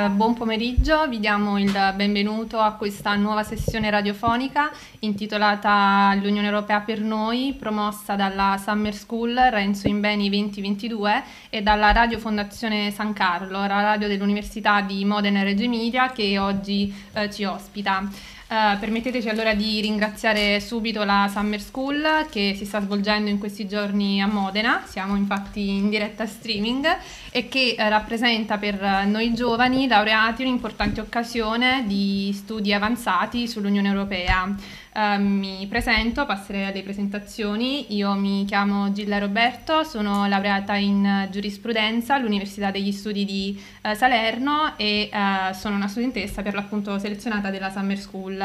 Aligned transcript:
Eh, 0.00 0.08
buon 0.08 0.32
pomeriggio, 0.32 1.06
vi 1.08 1.20
diamo 1.20 1.58
il 1.58 1.72
benvenuto 1.94 2.58
a 2.58 2.72
questa 2.72 3.14
nuova 3.16 3.42
sessione 3.42 3.90
radiofonica 3.90 4.70
intitolata 5.00 6.14
L'Unione 6.14 6.46
Europea 6.46 6.80
per 6.80 7.00
noi, 7.00 7.54
promossa 7.58 8.14
dalla 8.14 8.58
Summer 8.62 8.94
School 8.94 9.34
Renzo 9.34 9.88
Imbeni 9.88 10.30
2022 10.30 11.22
e 11.50 11.60
dalla 11.60 11.92
Radio 11.92 12.18
Fondazione 12.18 12.90
San 12.92 13.12
Carlo, 13.12 13.58
la 13.58 13.82
radio 13.82 14.08
dell'Università 14.08 14.80
di 14.80 15.04
Modena 15.04 15.40
e 15.40 15.44
Reggio 15.44 15.64
Emilia 15.64 16.10
che 16.12 16.38
oggi 16.38 16.94
eh, 17.12 17.30
ci 17.30 17.44
ospita. 17.44 18.08
Uh, 18.50 18.76
permetteteci 18.80 19.28
allora 19.28 19.54
di 19.54 19.80
ringraziare 19.80 20.58
subito 20.58 21.04
la 21.04 21.30
Summer 21.32 21.60
School 21.60 22.26
che 22.28 22.54
si 22.56 22.64
sta 22.64 22.80
svolgendo 22.80 23.30
in 23.30 23.38
questi 23.38 23.68
giorni 23.68 24.20
a 24.20 24.26
Modena, 24.26 24.82
siamo 24.86 25.14
infatti 25.14 25.68
in 25.68 25.88
diretta 25.88 26.26
streaming 26.26 26.84
e 27.30 27.46
che 27.46 27.76
uh, 27.78 27.82
rappresenta 27.88 28.58
per 28.58 29.06
noi 29.06 29.32
giovani 29.34 29.86
laureati 29.86 30.42
un'importante 30.42 31.00
occasione 31.00 31.84
di 31.86 32.32
studi 32.34 32.74
avanzati 32.74 33.46
sull'Unione 33.46 33.86
Europea. 33.86 34.52
Uh, 34.92 35.22
mi 35.22 35.64
presento, 35.68 36.26
passerei 36.26 36.64
alle 36.64 36.82
presentazioni. 36.82 37.94
Io 37.94 38.12
mi 38.14 38.44
chiamo 38.44 38.90
Gilla 38.90 39.18
Roberto, 39.18 39.84
sono 39.84 40.26
laureata 40.26 40.74
in 40.74 41.28
giurisprudenza 41.30 42.14
all'Università 42.16 42.72
degli 42.72 42.90
Studi 42.90 43.24
di 43.24 43.62
Salerno 43.94 44.76
e 44.76 45.08
sono 45.52 45.76
una 45.76 45.86
studentessa 45.86 46.42
per 46.42 46.54
l'appunto 46.54 46.98
selezionata 46.98 47.50
della 47.50 47.70
Summer 47.70 47.98
School. 47.98 48.39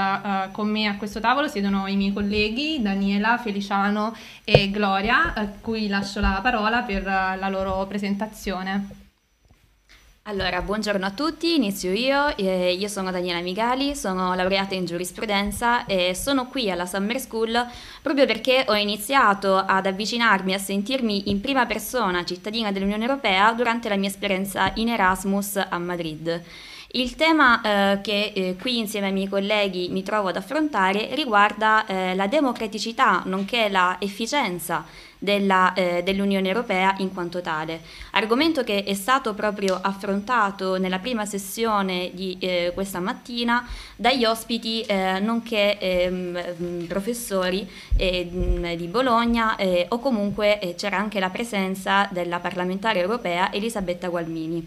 Con 0.51 0.69
me 0.69 0.88
a 0.88 0.97
questo 0.97 1.19
tavolo 1.19 1.47
siedono 1.47 1.88
i 1.88 1.95
miei 1.95 2.13
colleghi 2.13 2.81
Daniela, 2.81 3.38
Feliciano 3.38 4.15
e 4.43 4.69
Gloria, 4.71 5.33
a 5.33 5.47
cui 5.47 5.88
lascio 5.88 6.19
la 6.19 6.39
parola 6.41 6.81
per 6.81 7.03
la 7.03 7.49
loro 7.49 7.85
presentazione. 7.88 9.03
Allora, 10.27 10.59
buongiorno 10.63 11.05
a 11.05 11.11
tutti, 11.11 11.53
inizio 11.53 11.91
io. 11.91 12.35
Eh, 12.35 12.73
io 12.73 12.88
sono 12.88 13.11
Daniela 13.11 13.41
Migali, 13.41 13.95
sono 13.95 14.33
laureata 14.33 14.73
in 14.73 14.85
giurisprudenza 14.85 15.85
e 15.85 16.16
sono 16.16 16.47
qui 16.47 16.71
alla 16.71 16.88
Summer 16.88 17.19
School 17.19 17.63
proprio 18.01 18.25
perché 18.25 18.66
ho 18.67 18.73
iniziato 18.73 19.55
ad 19.55 19.85
avvicinarmi, 19.85 20.55
a 20.55 20.57
sentirmi 20.57 21.29
in 21.29 21.41
prima 21.41 21.67
persona 21.67 22.25
cittadina 22.25 22.71
dell'Unione 22.71 23.05
Europea 23.05 23.51
durante 23.51 23.88
la 23.88 23.97
mia 23.97 24.09
esperienza 24.09 24.71
in 24.77 24.89
Erasmus 24.89 25.57
a 25.57 25.77
Madrid. 25.77 26.41
Il 26.95 27.15
tema 27.15 27.59
eh, 27.59 27.99
che 28.01 28.31
eh, 28.33 28.55
qui 28.57 28.77
insieme 28.77 29.07
ai 29.07 29.11
miei 29.11 29.27
colleghi 29.27 29.89
mi 29.89 30.01
trovo 30.01 30.29
ad 30.29 30.38
affrontare 30.38 31.13
riguarda 31.13 31.85
eh, 31.85 32.15
la 32.15 32.27
democraticità 32.27 33.21
nonché 33.25 33.67
la 33.67 33.97
efficienza 33.99 34.85
eh, 35.19 36.01
dell'Unione 36.05 36.47
Europea 36.47 36.95
in 36.99 37.13
quanto 37.13 37.41
tale. 37.41 37.81
Argomento 38.11 38.63
che 38.63 38.85
è 38.85 38.93
stato 38.93 39.33
proprio 39.33 39.77
affrontato 39.81 40.77
nella 40.77 40.99
prima 40.99 41.25
sessione 41.25 42.11
di 42.13 42.38
eh, 42.39 42.71
questa 42.73 43.01
mattina 43.01 43.67
dagli 43.97 44.23
ospiti 44.23 44.79
eh, 44.81 45.19
nonché 45.19 45.77
ehm, 45.77 46.85
professori 46.88 47.69
eh, 47.97 48.75
di 48.77 48.88
Bologna 48.88 49.57
o 49.89 49.99
comunque 49.99 50.75
c'era 50.77 50.97
anche 50.97 51.19
la 51.19 51.29
presenza 51.29 52.07
della 52.11 52.39
parlamentare 52.39 52.99
europea 52.99 53.51
Elisabetta 53.51 54.07
Gualmini. 54.07 54.66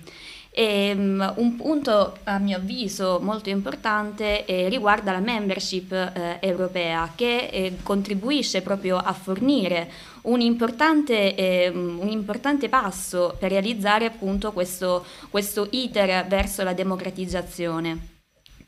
E, 0.59 0.92
um, 0.92 1.34
un 1.37 1.55
punto 1.55 2.17
a 2.25 2.41
mio 2.41 2.56
avviso 2.56 3.20
molto 3.23 3.48
importante 3.48 4.45
eh, 4.45 4.69
riguarda 4.69 5.12
la 5.12 5.20
membership 5.20 5.92
eh, 5.92 6.39
europea 6.41 7.12
che 7.14 7.48
eh, 7.53 7.77
contribuisce 7.85 8.61
proprio 8.61 8.97
a 8.97 9.13
fornire 9.13 9.89
un 10.23 10.41
importante, 10.41 11.36
ehm, 11.36 12.01
un 12.01 12.08
importante, 12.08 12.68
passo 12.68 13.36
per 13.39 13.52
realizzare 13.52 14.07
appunto 14.07 14.51
questo, 14.51 15.05
questo 15.30 15.68
iter 15.70 16.27
verso 16.27 16.64
la 16.64 16.73
democratizzazione. 16.73 18.17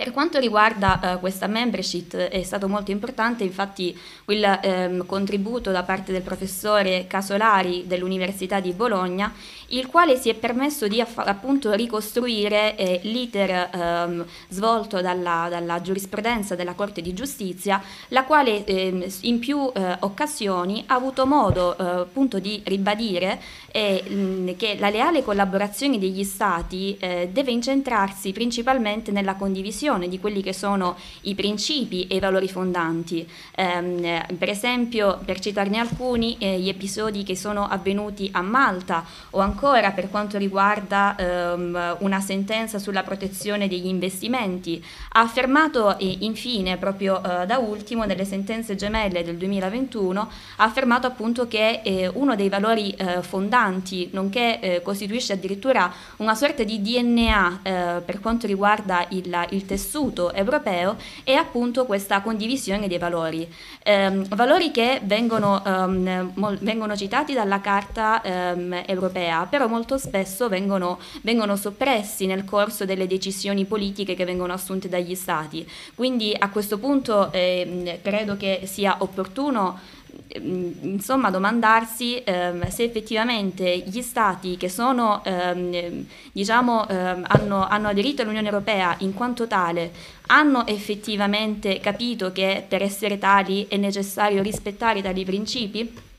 Per 0.00 0.12
quanto 0.12 0.38
riguarda 0.38 0.98
uh, 1.02 1.20
questa 1.20 1.46
membership 1.46 2.16
è 2.16 2.42
stato 2.42 2.68
molto 2.68 2.90
importante 2.90 3.44
infatti 3.44 3.94
il 4.28 4.60
um, 4.62 5.04
contributo 5.04 5.72
da 5.72 5.82
parte 5.82 6.10
del 6.10 6.22
professore 6.22 7.04
Casolari 7.06 7.84
dell'Università 7.86 8.60
di 8.60 8.72
Bologna, 8.72 9.30
il 9.68 9.88
quale 9.88 10.16
si 10.16 10.30
è 10.30 10.34
permesso 10.34 10.88
di 10.88 11.02
aff- 11.02 11.18
appunto 11.18 11.72
ricostruire 11.72 12.76
eh, 12.76 13.00
l'iter 13.02 13.68
um, 13.74 14.24
svolto 14.48 15.02
dalla, 15.02 15.48
dalla, 15.50 15.82
giurisprudenza 15.82 16.54
della 16.54 16.72
Corte 16.72 17.02
di 17.02 17.12
Giustizia, 17.12 17.82
la 18.08 18.24
quale 18.24 18.64
eh, 18.64 19.06
in 19.20 19.38
più 19.38 19.70
eh, 19.74 19.96
occasioni 20.00 20.82
ha 20.86 20.94
avuto 20.94 21.26
modo 21.26 21.76
eh, 21.76 21.84
appunto 21.84 22.38
di 22.38 22.62
ribadire 22.64 23.38
mh, 23.70 24.56
che 24.56 24.76
la 24.78 24.88
leale 24.88 25.22
collaborazione 25.22 25.98
degli 25.98 26.24
Stati 26.24 26.96
eh, 26.98 27.28
deve 27.30 27.50
incentrarsi 27.50 28.32
principalmente 28.32 29.10
nella 29.12 29.34
condivisione 29.34 29.88
condivisione 29.90 30.08
di 30.08 30.20
quelli 30.20 30.42
che 30.42 30.52
sono 30.52 30.96
i 31.22 31.34
principi 31.34 32.06
e 32.06 32.16
i 32.16 32.20
valori 32.20 32.48
fondanti. 32.48 33.26
Eh, 33.54 34.24
per 34.38 34.48
esempio, 34.48 35.18
per 35.24 35.40
citarne 35.40 35.78
alcuni, 35.78 36.36
eh, 36.38 36.58
gli 36.58 36.68
episodi 36.68 37.22
che 37.22 37.36
sono 37.36 37.66
avvenuti 37.66 38.28
a 38.32 38.42
Malta 38.42 39.04
o 39.30 39.40
ancora 39.40 39.90
per 39.90 40.10
quanto 40.10 40.38
riguarda 40.38 41.16
ehm, 41.16 41.96
una 42.00 42.20
sentenza 42.20 42.78
sulla 42.78 43.02
protezione 43.02 43.68
degli 43.68 43.86
investimenti, 43.86 44.82
ha 45.12 45.20
affermato 45.20 45.98
e 45.98 46.18
infine, 46.20 46.76
proprio 46.76 47.22
eh, 47.22 47.46
da 47.46 47.58
ultimo, 47.58 48.04
nelle 48.04 48.24
sentenze 48.24 48.76
gemelle 48.76 49.24
del 49.24 49.36
2021, 49.36 50.20
ha 50.56 50.64
affermato 50.64 51.06
appunto 51.06 51.48
che 51.48 51.80
eh, 51.82 52.10
uno 52.12 52.36
dei 52.36 52.48
valori 52.48 52.90
eh, 52.90 53.22
fondanti, 53.22 54.10
nonché 54.12 54.60
eh, 54.60 54.82
costituisce 54.82 55.32
addirittura 55.32 55.92
una 56.16 56.34
sorta 56.34 56.62
di 56.62 56.80
DNA 56.80 57.60
per 58.04 58.20
quanto 58.20 58.46
riguarda 58.46 59.06
il, 59.10 59.46
il 59.50 59.64
tessuto 59.64 59.79
tessuto 59.80 60.32
europeo 60.34 60.96
è 61.24 61.32
appunto 61.32 61.86
questa 61.86 62.20
condivisione 62.20 62.86
dei 62.86 62.98
valori. 62.98 63.48
Eh, 63.82 64.10
valori 64.28 64.70
che 64.70 65.00
vengono, 65.04 65.62
um, 65.64 66.32
mol- 66.34 66.58
vengono, 66.60 66.94
citati 66.94 67.32
dalla 67.32 67.60
Carta 67.60 68.20
um, 68.22 68.82
europea, 68.86 69.46
però 69.46 69.66
molto 69.66 69.96
spesso 69.96 70.48
vengono, 70.48 70.98
vengono 71.22 71.56
soppressi 71.56 72.26
nel 72.26 72.44
corso 72.44 72.84
delle 72.84 73.06
decisioni 73.06 73.64
politiche 73.64 74.14
che 74.14 74.26
vengono 74.26 74.52
assunte 74.52 74.88
dagli 74.88 75.14
Stati. 75.14 75.66
Quindi 75.94 76.36
a 76.38 76.50
questo 76.50 76.78
punto 76.78 77.32
eh, 77.32 78.00
credo 78.02 78.36
che 78.36 78.62
sia 78.66 78.96
opportuno 78.98 79.78
Ehm, 79.78 79.99
insomma 80.38 81.30
domandarsi 81.30 82.22
ehm, 82.22 82.68
se 82.68 82.84
effettivamente 82.84 83.78
gli 83.86 84.00
stati 84.02 84.56
che 84.56 84.68
sono, 84.68 85.22
ehm, 85.24 86.06
diciamo, 86.32 86.88
ehm, 86.88 87.24
hanno, 87.26 87.66
hanno 87.66 87.88
aderito 87.88 88.22
all'Unione 88.22 88.48
Europea 88.48 88.94
in 89.00 89.14
quanto 89.14 89.46
tale 89.46 89.92
hanno 90.26 90.66
effettivamente 90.66 91.80
capito 91.80 92.30
che 92.32 92.64
per 92.68 92.82
essere 92.82 93.18
tali 93.18 93.66
è 93.68 93.76
necessario 93.76 94.42
rispettare 94.42 95.02
tali 95.02 95.24
principi? 95.24 96.09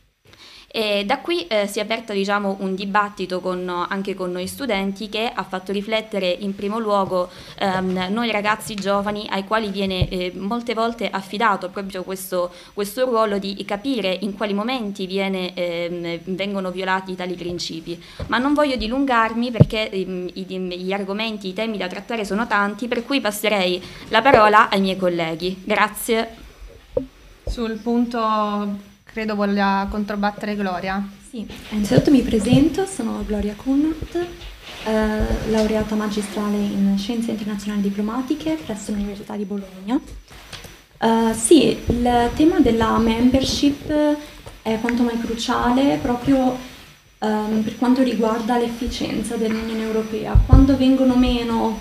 E 0.73 1.03
da 1.05 1.19
qui 1.19 1.47
eh, 1.47 1.67
si 1.67 1.79
è 1.79 1.81
aperto 1.81 2.13
diciamo, 2.13 2.55
un 2.59 2.75
dibattito 2.75 3.41
con, 3.41 3.67
anche 3.67 4.13
con 4.13 4.31
noi 4.31 4.47
studenti 4.47 5.09
che 5.09 5.29
ha 5.33 5.43
fatto 5.43 5.73
riflettere 5.73 6.29
in 6.29 6.55
primo 6.55 6.79
luogo 6.79 7.29
ehm, 7.59 8.07
noi 8.09 8.31
ragazzi 8.31 8.73
giovani 8.75 9.27
ai 9.29 9.43
quali 9.43 9.69
viene 9.69 10.07
eh, 10.07 10.31
molte 10.33 10.73
volte 10.73 11.09
affidato 11.09 11.69
proprio 11.69 12.03
questo, 12.03 12.51
questo, 12.73 13.03
ruolo 13.05 13.37
di 13.37 13.63
capire 13.65 14.17
in 14.21 14.37
quali 14.37 14.53
momenti 14.53 15.05
viene, 15.07 15.53
ehm, 15.53 16.19
vengono 16.35 16.71
violati 16.71 17.15
tali 17.15 17.33
principi. 17.33 18.01
Ma 18.27 18.37
non 18.37 18.53
voglio 18.53 18.77
dilungarmi 18.77 19.51
perché 19.51 19.89
ehm, 19.89 20.27
gli 20.27 20.93
argomenti, 20.93 21.49
i 21.49 21.53
temi 21.53 21.77
da 21.77 21.87
trattare 21.87 22.23
sono 22.23 22.47
tanti, 22.47 22.87
per 22.87 23.03
cui 23.05 23.19
passerei 23.19 23.81
la 24.07 24.21
parola 24.21 24.69
ai 24.69 24.79
miei 24.79 24.95
colleghi. 24.95 25.61
Grazie. 25.65 26.49
Sul 27.45 27.77
punto 27.79 28.89
Credo 29.11 29.35
voglia 29.35 29.87
controbattere 29.91 30.55
Gloria. 30.55 31.05
Sì, 31.29 31.45
innanzitutto 31.71 32.11
mi 32.11 32.21
presento, 32.21 32.85
sono 32.85 33.21
Gloria 33.27 33.55
Kunnert, 33.57 34.15
eh, 34.15 35.49
laureata 35.49 35.95
magistrale 35.95 36.55
in 36.55 36.95
Scienze 36.97 37.31
Internazionali 37.31 37.81
Diplomatiche 37.81 38.57
presso 38.65 38.91
l'Università 38.91 39.35
di 39.35 39.43
Bologna. 39.43 39.99
Uh, 40.97 41.33
sì, 41.33 41.77
il 41.87 42.29
tema 42.35 42.61
della 42.61 42.97
membership 42.99 43.91
è 44.61 44.77
quanto 44.79 45.03
mai 45.03 45.19
cruciale 45.19 45.99
proprio 46.01 46.57
um, 47.19 47.63
per 47.63 47.77
quanto 47.77 48.03
riguarda 48.03 48.57
l'efficienza 48.57 49.35
dell'Unione 49.35 49.81
Europea. 49.81 50.39
Quando 50.45 50.77
vengono 50.77 51.15
meno, 51.15 51.79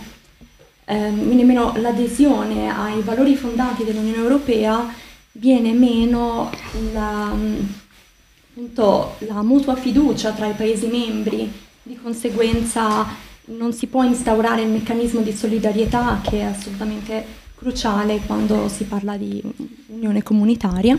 viene 0.85 1.45
meno 1.45 1.75
l'adesione 1.77 2.75
ai 2.75 3.03
valori 3.03 3.37
fondati 3.37 3.85
dell'Unione 3.85 4.17
Europea, 4.17 5.09
viene 5.33 5.73
meno 5.73 6.51
la, 6.93 7.35
appunto, 8.51 9.17
la 9.19 9.43
mutua 9.43 9.77
fiducia 9.77 10.33
tra 10.33 10.47
i 10.47 10.55
Paesi 10.55 10.87
membri, 10.87 11.51
di 11.83 11.99
conseguenza 12.01 13.07
non 13.47 13.73
si 13.73 13.87
può 13.87 14.03
instaurare 14.05 14.63
il 14.63 14.69
meccanismo 14.69 15.21
di 15.21 15.33
solidarietà 15.33 16.21
che 16.23 16.41
è 16.41 16.43
assolutamente 16.43 17.25
cruciale 17.57 18.21
quando 18.27 18.69
si 18.69 18.85
parla 18.85 19.17
di 19.17 19.43
unione 19.87 20.23
comunitaria. 20.23 20.99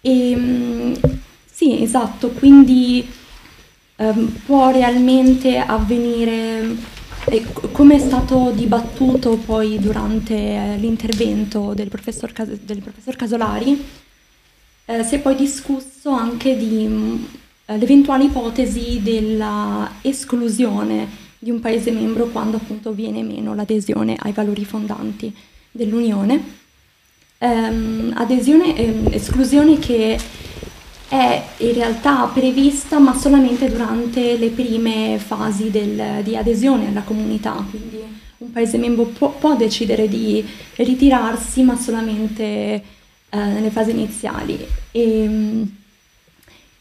E, 0.00 0.98
sì, 1.44 1.82
esatto, 1.82 2.28
quindi 2.28 3.06
ehm, 3.96 4.26
può 4.44 4.70
realmente 4.70 5.58
avvenire 5.58 6.76
e 7.26 7.44
come 7.72 7.96
è 7.96 7.98
stato 7.98 8.50
dibattuto 8.54 9.36
poi 9.36 9.78
durante 9.78 10.34
eh, 10.34 10.76
l'intervento 10.76 11.72
del 11.74 11.88
del 12.62 12.80
professor 12.82 13.16
Casolari, 13.16 13.84
eh, 14.86 15.02
si 15.02 15.14
è 15.14 15.18
poi 15.20 15.34
discusso 15.34 16.10
anche 16.10 16.56
mh, 16.86 16.92
mm, 16.92 17.24
ipotesi 18.24 19.00
della 19.02 19.90
esclusione 20.02 21.22
di 21.38 21.50
un 21.50 21.60
Paese 21.60 21.90
membro 21.90 22.26
quando 22.26 22.56
appunto 22.56 22.92
viene 22.92 23.22
meno 23.22 23.54
l'adesione 23.54 24.16
ai 24.18 24.32
valori 24.32 24.64
fondanti 24.64 25.34
dell'Unione. 25.70 26.62
Ehm, 27.38 28.12
ehm, 28.74 29.08
esclusione 29.10 29.78
che 29.78 30.18
è 31.14 31.44
in 31.58 31.74
realtà 31.74 32.24
prevista 32.26 32.98
ma 32.98 33.16
solamente 33.16 33.70
durante 33.70 34.36
le 34.36 34.48
prime 34.48 35.16
fasi 35.18 35.70
del, 35.70 36.22
di 36.24 36.36
adesione 36.36 36.88
alla 36.88 37.02
comunità, 37.02 37.64
quindi 37.70 38.00
un 38.38 38.50
Paese 38.50 38.78
membro 38.78 39.04
può, 39.04 39.30
può 39.30 39.54
decidere 39.54 40.08
di 40.08 40.44
ritirarsi 40.74 41.62
ma 41.62 41.76
solamente 41.76 42.42
eh, 42.42 42.82
nelle 43.30 43.70
fasi 43.70 43.92
iniziali. 43.92 44.58
E, 44.90 45.62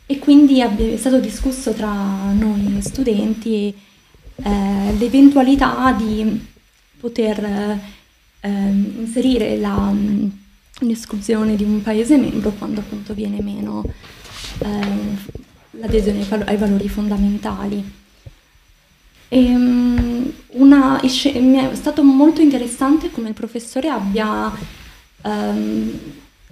e 0.05 0.19
quindi 0.19 0.61
è 0.61 0.97
stato 0.97 1.19
discusso 1.19 1.71
tra 1.71 1.91
noi 2.33 2.81
studenti 2.81 3.73
eh, 4.35 4.95
l'eventualità 4.97 5.95
di 5.95 6.45
poter 6.99 7.79
eh, 8.39 8.49
inserire 8.49 9.57
la, 9.57 9.93
l'esclusione 10.79 11.55
di 11.55 11.63
un 11.63 11.83
Paese 11.83 12.17
membro 12.17 12.49
quando 12.51 12.79
appunto 12.79 13.13
viene 13.13 13.41
meno 13.41 13.83
l'adesione 15.71 16.25
ai 16.45 16.57
valori 16.57 16.89
fondamentali. 16.89 18.01
E, 19.27 19.55
um, 19.55 20.31
una, 20.51 21.01
mi 21.01 21.57
è 21.57 21.75
stato 21.75 22.03
molto 22.03 22.41
interessante 22.41 23.09
come 23.09 23.29
il 23.29 23.33
professore 23.33 23.89
abbia 23.89 24.51
um, 25.23 25.99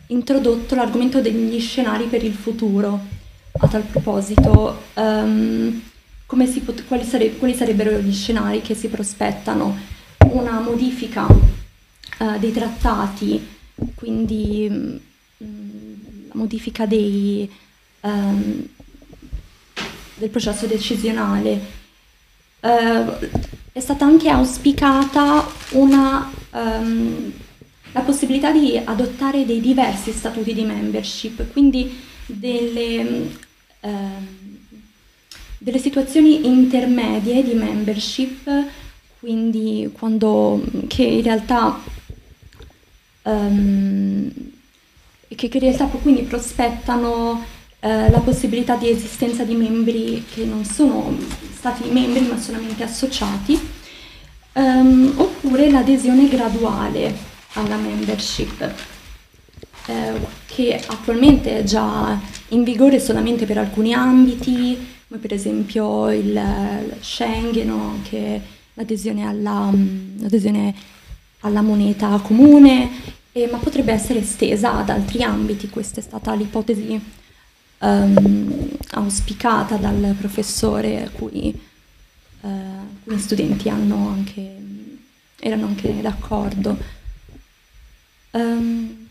introdotto 0.08 0.76
l'argomento 0.76 1.22
degli 1.22 1.60
scenari 1.60 2.06
per 2.06 2.24
il 2.24 2.34
futuro. 2.34 3.20
A 3.60 3.68
tal 3.68 3.84
proposito, 3.84 4.82
um, 4.96 5.82
pot- 6.26 6.86
quali, 6.88 7.04
sare- 7.04 7.36
quali, 7.38 7.54
sarebbero 7.54 8.00
gli 8.00 8.14
scenari 8.14 8.62
che 8.62 8.74
si 8.74 8.88
prospettano? 8.88 9.78
Una 10.32 10.60
modifica 10.60 11.26
uh, 11.26 12.40
dei 12.40 12.52
trattati, 12.52 13.46
quindi 13.94 14.68
um, 14.70 15.00
la 16.30 16.34
modifica 16.34 16.86
dei, 16.86 17.48
um, 18.02 18.68
del 20.16 20.30
processo 20.30 20.66
decisionale. 20.66 21.80
Uh, 22.60 23.28
è 23.72 23.80
stata 23.80 24.06
anche 24.06 24.30
auspicata 24.30 25.46
una, 25.72 26.32
um, 26.52 27.32
la 27.92 28.02
possibilità 28.02 28.52
di 28.52 28.80
adottare 28.84 29.46
dei 29.46 29.62
diversi 29.62 30.12
statuti 30.12 30.54
di 30.54 30.64
membership, 30.64 31.52
quindi 31.52 32.00
delle, 32.26 33.30
uh, 33.80 33.90
delle 35.58 35.80
situazioni 35.80 36.46
intermedie 36.46 37.44
di 37.44 37.54
membership, 37.54 38.50
quindi 39.20 39.90
quando, 39.92 40.64
che 40.88 41.04
in 41.04 41.24
realtà 41.24 41.80
um, 43.24 44.32
che, 45.36 45.48
che 45.48 45.58
in 45.58 45.64
realtà 45.64 45.86
quindi 45.86 46.24
prospettano 46.24 47.44
eh, 47.84 48.12
la 48.12 48.20
possibilità 48.20 48.76
di 48.76 48.90
esistenza 48.90 49.44
di 49.44 49.56
membri 49.56 50.24
che 50.32 50.46
non 50.46 50.64
sono 50.66 51.18
stati 51.52 51.90
membri 51.90 52.28
ma 52.28 52.38
solamente 52.40 52.84
associati, 52.84 53.60
um, 54.54 55.12
oppure 55.18 55.70
l'adesione 55.72 56.28
graduale 56.28 57.12
alla 57.54 57.78
membership, 57.78 58.72
eh, 59.88 60.14
che 60.46 60.80
attualmente 60.88 61.58
è 61.58 61.64
già 61.64 62.20
in 62.50 62.64
vigore 62.64 63.00
solamente 63.00 63.48
per 63.48 63.58
alcuni 63.58 63.96
ambiti, 63.96 64.78
come 65.08 65.20
per 65.20 65.34
esempio 65.34 66.12
il, 66.12 66.40
Schengen 67.00 67.72
o 67.72 67.90
anche 67.90 68.42
l'adesione 68.76 69.26
alla, 69.26 69.72
l'adesione 70.20 70.74
alla 71.40 71.62
moneta 71.62 72.20
comune, 72.24 72.90
eh, 73.32 73.48
ma 73.52 73.58
potrebbe 73.58 73.92
essere 73.92 74.20
estesa 74.20 74.76
ad 74.78 74.90
altri 74.90 75.24
ambiti. 75.24 75.68
Questa 75.68 76.00
è 76.00 76.04
stata 76.04 76.34
l'ipotesi 76.36 77.20
um, 77.82 78.70
auspicata 78.92 79.76
dal 79.76 80.16
professore 80.18 81.04
a 81.04 81.10
cui 81.10 81.60
uh, 82.42 82.48
alcuni 82.48 83.20
studenti 83.20 83.70
anche, 83.70 84.56
erano 85.40 85.68
anche 85.68 86.02
d'accordo. 86.02 86.78
Um, 88.32 89.08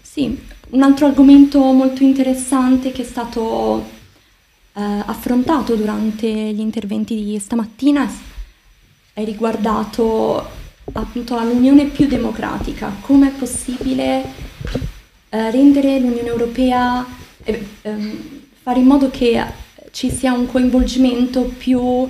sì, 0.00 0.38
un 0.70 0.82
altro 0.82 1.06
argomento 1.06 1.60
molto 1.72 2.02
interessante 2.02 2.92
che 2.92 3.02
è 3.02 3.04
stato 3.04 3.40
uh, 3.40 4.80
affrontato 5.06 5.74
durante 5.74 6.28
gli 6.28 6.60
interventi 6.60 7.14
di 7.22 7.38
stamattina 7.38 8.10
è 9.12 9.24
riguardato 9.24 10.62
appunto 10.92 11.36
all'Unione 11.36 11.86
più 11.86 12.06
democratica, 12.06 12.94
come 13.00 13.28
è 13.28 13.32
possibile 13.32 14.22
uh, 15.30 15.50
rendere 15.50 15.98
l'Unione 15.98 16.28
Europea 16.28 17.22
ehm, 17.44 18.40
fare 18.62 18.80
in 18.80 18.86
modo 18.86 19.10
che 19.10 19.42
ci 19.90 20.10
sia 20.10 20.32
un 20.32 20.46
coinvolgimento 20.46 21.42
più 21.42 22.08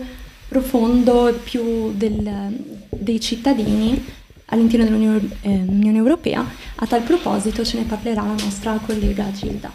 profondo 0.48 1.28
e 1.28 1.32
più 1.32 1.92
del, 1.92 2.56
dei 2.88 3.20
cittadini 3.20 4.04
all'interno 4.46 4.84
dell'Unione 4.84 5.30
eh, 5.42 5.96
Europea. 5.96 6.44
A 6.76 6.86
tal 6.86 7.02
proposito 7.02 7.64
ce 7.64 7.78
ne 7.78 7.84
parlerà 7.84 8.22
la 8.22 8.34
nostra 8.34 8.78
collega 8.84 9.30
Gilda. 9.32 9.70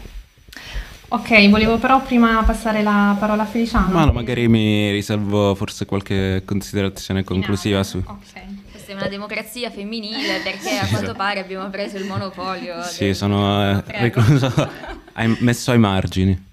Ok, 1.11 1.49
volevo 1.49 1.77
però 1.79 2.01
prima 2.03 2.43
passare 2.43 2.83
la 2.83 3.15
parola 3.19 3.43
a 3.43 3.45
Feliciano. 3.45 3.91
Ma 3.91 4.05
no, 4.05 4.11
magari 4.11 4.47
mi 4.47 4.91
riservo 4.91 5.55
forse 5.55 5.85
qualche 5.85 6.43
considerazione 6.45 7.23
conclusiva 7.23 7.83
su... 7.83 7.97
Ok. 7.97 8.58
Questa 8.89 9.05
è 9.05 9.07
una 9.07 9.17
democrazia 9.17 9.69
femminile 9.69 10.39
perché 10.43 10.77
a 10.77 10.87
quanto 10.87 11.13
pare 11.13 11.39
abbiamo 11.39 11.69
preso 11.69 11.97
il 11.97 12.05
monopolio. 12.05 12.81
Sì, 12.81 13.05
del... 13.05 13.15
sono 13.15 13.77
eh, 13.77 13.83
recluso 13.85 14.51
hai 15.13 15.37
messo 15.41 15.69
ai 15.69 15.77
margini. 15.77 16.47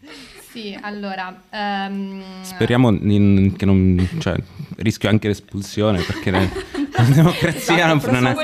Sì, 0.50 0.76
allora... 0.78 1.35
Um... 1.50 2.23
Speriamo 2.43 2.90
in, 2.90 3.55
che 3.57 3.64
non... 3.64 4.07
Cioè, 4.19 4.37
rischio 4.76 5.09
anche 5.09 5.28
l'espulsione 5.28 6.02
perché 6.02 6.31
la 6.97 7.05
democrazia 7.05 7.95
esatto, 7.95 8.11
non, 8.11 8.26
è, 8.26 8.35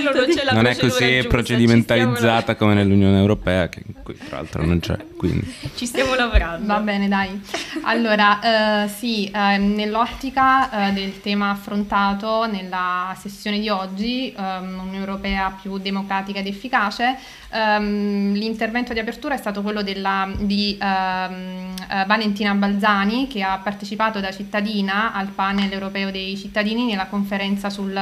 non 0.52 0.66
è 0.66 0.76
così 0.76 1.14
giusta, 1.14 1.28
procedimentalizzata 1.28 2.54
come 2.54 2.74
nell'Unione 2.74 3.18
Europea, 3.18 3.68
che 3.68 3.82
qui 4.02 4.16
tra 4.16 4.36
l'altro 4.36 4.64
non 4.64 4.80
c'è. 4.80 4.96
Quindi. 5.16 5.54
Ci 5.74 5.86
stiamo 5.86 6.14
lavorando. 6.14 6.66
Va 6.66 6.80
bene, 6.80 7.08
dai. 7.08 7.40
Allora, 7.82 8.84
uh, 8.84 8.88
sì, 8.88 9.30
uh, 9.32 9.38
nell'ottica 9.38 10.88
uh, 10.88 10.92
del 10.92 11.20
tema 11.20 11.50
affrontato 11.50 12.46
nella 12.46 13.14
sessione 13.18 13.60
di 13.60 13.68
oggi, 13.68 14.34
um, 14.36 14.80
Unione 14.80 14.98
Europea 14.98 15.56
più 15.60 15.78
democratica 15.78 16.40
ed 16.40 16.46
efficace, 16.46 17.16
um, 17.52 18.32
l'intervento 18.32 18.92
di 18.92 18.98
apertura 18.98 19.34
è 19.34 19.38
stato 19.38 19.62
quello 19.62 19.82
della, 19.82 20.28
di 20.36 20.76
um, 20.80 21.74
Valentina 22.06 22.52
Balzani, 22.54 23.28
che 23.28 23.42
ha 23.42 23.58
partecipato 23.62 24.20
da 24.20 24.32
cittadina 24.32 25.12
al 25.12 25.28
panel 25.28 25.72
europeo 25.72 26.10
dei 26.10 26.36
cittadini 26.36 26.86
nella 26.86 27.06
conferenza 27.06 27.70
sul 27.70 27.92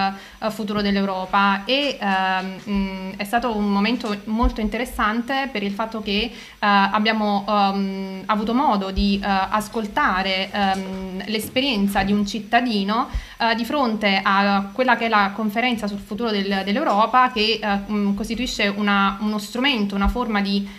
futuro 0.51 0.81
dell'Europa 0.81 1.65
e 1.65 1.99
mh, 2.01 3.17
è 3.17 3.25
stato 3.25 3.55
un 3.55 3.71
momento 3.71 4.17
molto 4.25 4.61
interessante 4.61 5.49
per 5.53 5.63
il 5.63 5.73
fatto 5.73 6.01
che 6.01 6.33
abbiamo 6.59 7.09
abbiamo 7.11 7.45
um, 7.47 8.23
avuto 8.27 8.55
modo 8.55 8.91
di 8.91 9.21
uh, 9.23 9.27
ascoltare 9.27 10.51
um, 10.53 11.23
l'esperienza 11.27 12.03
di 12.03 12.13
un 12.13 12.27
cittadino 12.27 13.09
uh, 13.39 13.55
di 13.55 13.65
fronte 13.65 14.21
a 14.23 14.71
quella 14.73 14.97
che 14.97 15.07
è 15.07 15.09
la 15.09 15.33
conferenza 15.35 15.87
sul 15.87 15.99
futuro 15.99 16.31
del, 16.31 16.63
dell'Europa 16.65 17.31
che 17.33 17.61
um, 17.87 18.15
costituisce 18.15 18.69
una, 18.69 19.19
uno 19.21 19.39
strumento, 19.39 19.95
una 19.95 20.09
forma 20.09 20.41
di 20.41 20.79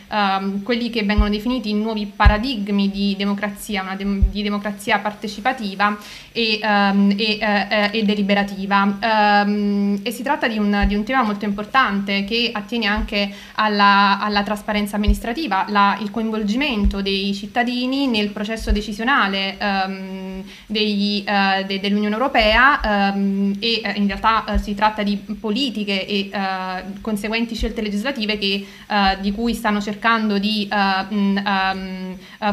quelli 0.63 0.89
che 0.89 1.03
vengono 1.03 1.29
definiti 1.29 1.73
nuovi 1.73 2.05
paradigmi 2.05 2.89
di 2.89 3.15
democrazia, 3.17 3.81
una 3.81 3.95
de- 3.95 4.29
di 4.29 4.43
democrazia 4.43 4.99
partecipativa 4.99 5.97
e, 6.31 6.59
e, 6.59 7.39
uh, 7.41 7.95
e 7.95 8.03
deliberativa. 8.03 9.47
E 10.03 10.11
si 10.11 10.23
tratta 10.23 10.47
di 10.47 10.57
un, 10.57 10.85
di 10.87 10.95
un, 10.95 11.03
tema 11.03 11.23
molto 11.23 11.45
importante 11.45 12.23
che 12.23 12.51
attiene 12.53 12.87
anche 12.87 13.33
alla, 13.55 14.19
alla 14.19 14.43
trasparenza 14.43 14.95
amministrativa, 14.95 15.65
la, 15.69 15.97
il 16.01 16.11
coinvolgimento 16.11 17.01
dei 17.01 17.33
cittadini 17.33 18.07
nel 18.07 18.29
processo 18.29 18.71
decisionale 18.71 19.57
um, 19.59 20.43
degli, 20.65 21.23
uh, 21.27 21.65
de, 21.65 21.79
dell'Unione 21.79 22.13
Europea 22.13 23.13
um, 23.13 23.55
e 23.59 23.81
uh, 23.83 23.99
in 23.99 24.07
realtà 24.07 24.43
uh, 24.47 24.57
si 24.57 24.73
tratta 24.75 25.03
di 25.03 25.17
politiche 25.17 26.05
e 26.05 26.29
conseguenti 27.01 27.55
scelte 27.55 27.81
legislative 27.81 28.37
che, 28.37 28.65
di 29.19 29.31
cui 29.31 29.53
stanno 29.53 29.81
cercando 29.81 30.37
di 30.37 30.67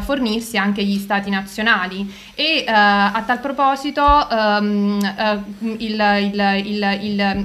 fornirsi 0.00 0.56
anche 0.56 0.84
gli 0.84 0.98
stati 0.98 1.30
nazionali. 1.30 2.12
E 2.34 2.64
a 2.66 3.22
tal 3.26 3.40
proposito 3.40 4.02
il, 5.60 5.78
il, 5.78 6.62
il, 6.64 6.87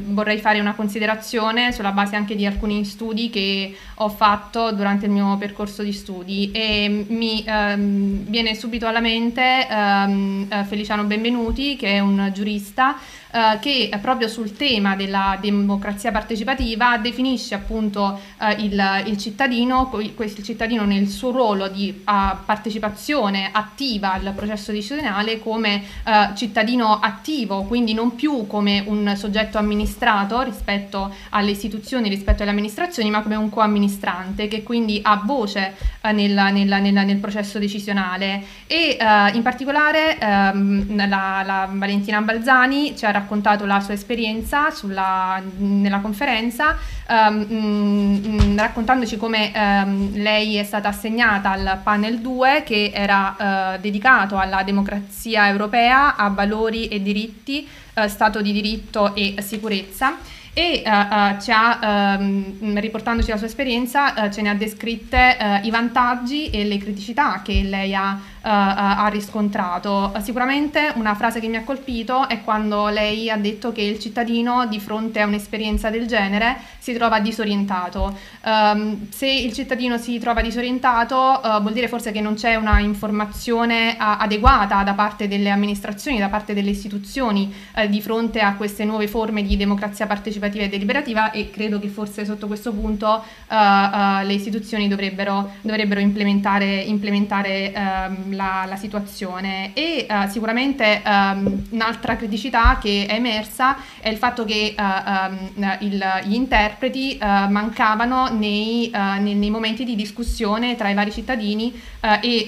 vorrei 0.06 0.40
fare 0.40 0.60
una 0.60 0.76
considerazione 0.76 1.72
sulla 1.72 1.92
base 1.92 2.16
anche 2.16 2.36
di 2.36 2.46
alcuni 2.46 2.86
studi 2.86 3.30
che 3.30 3.76
ho 3.96 4.10
fatto 4.10 4.72
durante 4.72 5.06
il 5.06 5.12
mio 5.12 5.36
percorso 5.38 5.84
di 5.84 5.92
studi. 5.92 6.52
E 6.52 7.06
mi 7.08 7.44
ehm, 7.46 8.26
viene 8.28 8.56
subito 8.56 8.88
alla 8.88 9.00
mente 9.02 9.68
ehm, 9.68 10.48
eh, 10.50 10.64
Feliciano 10.64 11.04
Benvenuti 11.04 11.76
che 11.76 11.94
è 11.94 12.00
un 12.00 12.32
giurista 12.34 12.98
eh, 13.36 13.58
che 13.60 13.90
proprio 14.00 14.28
sul 14.28 14.56
tema 14.56 14.96
della 14.96 15.40
democrazia 15.42 16.12
partecipativa 16.12 17.00
definisce 17.00 17.56
appunto 17.56 18.20
eh, 18.40 18.52
il, 18.60 19.04
il, 19.08 19.18
cittadino, 19.18 19.90
il 20.00 20.44
cittadino 20.44 20.86
nel 20.86 21.08
suo 21.08 21.32
ruolo 21.32 21.68
di 21.68 22.04
uh, 22.06 22.12
partecipazione 22.46 23.50
attiva 23.52 24.14
al 24.14 24.34
processo 24.36 24.72
decisionale 24.72 25.40
come 25.40 25.82
uh, 26.06 26.36
cittadino 26.36 27.00
attivo, 27.00 27.64
quindi 27.64 27.96
non 27.96 28.14
più 28.14 28.46
come 28.46 28.84
un 28.86 29.14
soggetto 29.16 29.58
amministrato 29.58 30.42
rispetto 30.44 31.12
alle 31.30 31.50
istituzioni, 31.50 32.10
rispetto 32.10 32.44
alle 32.44 32.52
amministrazioni, 32.52 33.10
ma 33.10 33.24
come 33.24 33.36
un 33.36 33.50
coamministrante 33.50 34.48
che 34.48 34.62
quindi 34.62 35.00
ha 35.02 35.20
voce 35.26 35.74
uh, 36.04 36.12
nel, 36.12 36.34
nel, 36.34 36.68
nel, 36.68 36.94
nel, 36.94 37.18
processo 37.18 37.58
decisionale. 37.58 38.44
E 38.68 38.98
in 39.34 39.42
particolare 39.42 40.18
um, 40.22 40.96
la, 41.08 41.42
la 41.46 41.70
Valentina 41.72 42.22
Balzani 42.22 42.96
ci 42.96 43.06
ha 43.06 43.12
raccontato 43.12 43.22
la 43.66 43.80
sua 43.80 43.94
esperienza 43.94 44.70
sulla, 44.70 45.42
nella 45.58 46.00
conferenza, 46.00 46.78
um, 47.08 48.56
raccontandoci 48.56 49.18
come 49.18 49.52
um, 49.54 50.12
lei 50.14 50.56
è 50.56 50.64
stata 50.64 50.90
assegnata 50.90 51.52
al 51.52 51.80
panel 51.84 52.20
2 52.20 52.64
che 52.66 52.92
era 52.94 53.36
uh, 53.76 53.82
dedicato 53.82 54.38
alla 54.38 54.64
democrazia 54.64 55.48
europea, 55.48 56.16
a 56.16 56.30
valori 56.30 56.88
e 56.88 57.02
diritti, 57.02 57.68
uh, 57.96 58.08
Stato 58.08 58.42
di 58.42 58.52
diritto 58.52 59.16
e 59.16 59.36
sicurezza. 59.40 60.18
E 60.56 60.84
uh, 60.86 60.90
uh, 60.90 61.42
ci 61.42 61.52
ha, 61.52 62.18
um, 62.20 62.78
riportandoci 62.78 63.32
la 63.32 63.38
sua 63.38 63.48
esperienza, 63.48 64.14
uh, 64.16 64.32
ce 64.32 64.44
ne 64.44 64.50
ha 64.50 64.54
descritte 64.54 65.62
i 65.64 65.72
vantaggi 65.72 66.52
e 66.52 66.64
le 66.64 66.78
criticità 66.78 67.42
che 67.44 67.64
lei 67.64 67.96
ha, 67.96 68.20
ha 68.46 69.08
riscontrato. 69.08 70.14
sicuramente 70.22 70.92
una 70.96 71.16
frase 71.16 71.40
che 71.40 71.48
mi 71.48 71.56
ha 71.56 71.64
colpito 71.64 72.28
è 72.28 72.42
quando 72.44 72.88
lei 72.88 73.30
ha 73.30 73.38
detto 73.38 73.72
che 73.72 73.82
il 73.82 74.00
cittadino 74.00 74.66
di 74.68 74.80
fronte 74.80 75.22
a 75.22 75.26
un'esperienza 75.26 75.90
del 75.90 76.08
genere 76.08 76.58
si 76.78 76.94
trova 76.94 77.20
disorientato. 77.20 78.18
Um, 78.44 79.08
se 79.10 79.30
il 79.30 79.54
cittadino 79.54 79.98
si 79.98 80.20
trova 80.20 80.42
disorientato 80.42 81.42
vuol 81.62 81.74
dire 81.74 81.88
forse 81.88 82.12
che 82.12 82.22
non 82.22 82.36
c'è 82.36 82.56
una 82.56 82.80
informazione 82.80 83.96
adeguata 83.98 84.84
da 84.84 84.94
parte 84.94 85.28
delle 85.28 85.50
amministrazioni, 85.50 86.20
da 86.20 86.30
parte 86.30 86.54
delle 86.54 86.70
istituzioni 86.70 87.54
di 87.88 88.02
fronte 88.02 88.40
a 88.40 88.56
queste 88.56 88.84
nuove 88.84 89.08
forme 89.08 89.44
di 89.44 89.56
democrazia 89.58 90.08
partecipativa 90.08 90.64
e 90.64 90.70
deliberativa 90.70 91.32
e 91.32 91.50
credo 91.50 91.80
che 91.80 91.88
forse 91.88 92.26
sotto 92.26 92.48
questo 92.48 92.74
punto 92.74 93.08
uh, 93.08 93.56
uh, 93.56 94.26
le 94.26 94.34
istituzioni 94.34 94.88
dovrebbero, 94.88 95.52
dovrebbero 95.62 96.00
implementare, 96.00 96.82
implementare 96.82 97.74
um, 97.76 98.33
la, 98.34 98.66
la, 98.68 98.76
situazione 98.76 99.72
e 99.74 100.06
uh, 100.10 100.28
sicuramente 100.28 101.02
um, 101.06 101.64
un'altra 101.70 102.16
criticità 102.16 102.78
che 102.82 103.06
è 103.08 103.14
emersa 103.14 103.78
è 104.00 104.10
il 104.10 104.18
fatto 104.18 104.44
che 104.46 104.76
um, 104.78 105.78
il, 105.80 106.04
gli 106.26 106.34
interpreti 106.34 107.18
mancavano 107.20 108.30
nei, 108.30 108.92
nei, 108.92 109.36
nei, 109.36 109.50
momenti 109.50 109.84
di 109.84 109.96
discussione 109.96 110.76
tra 110.76 110.90
i 110.90 110.94
vari 110.94 111.12
cittadini 111.12 111.80
e 112.22 112.46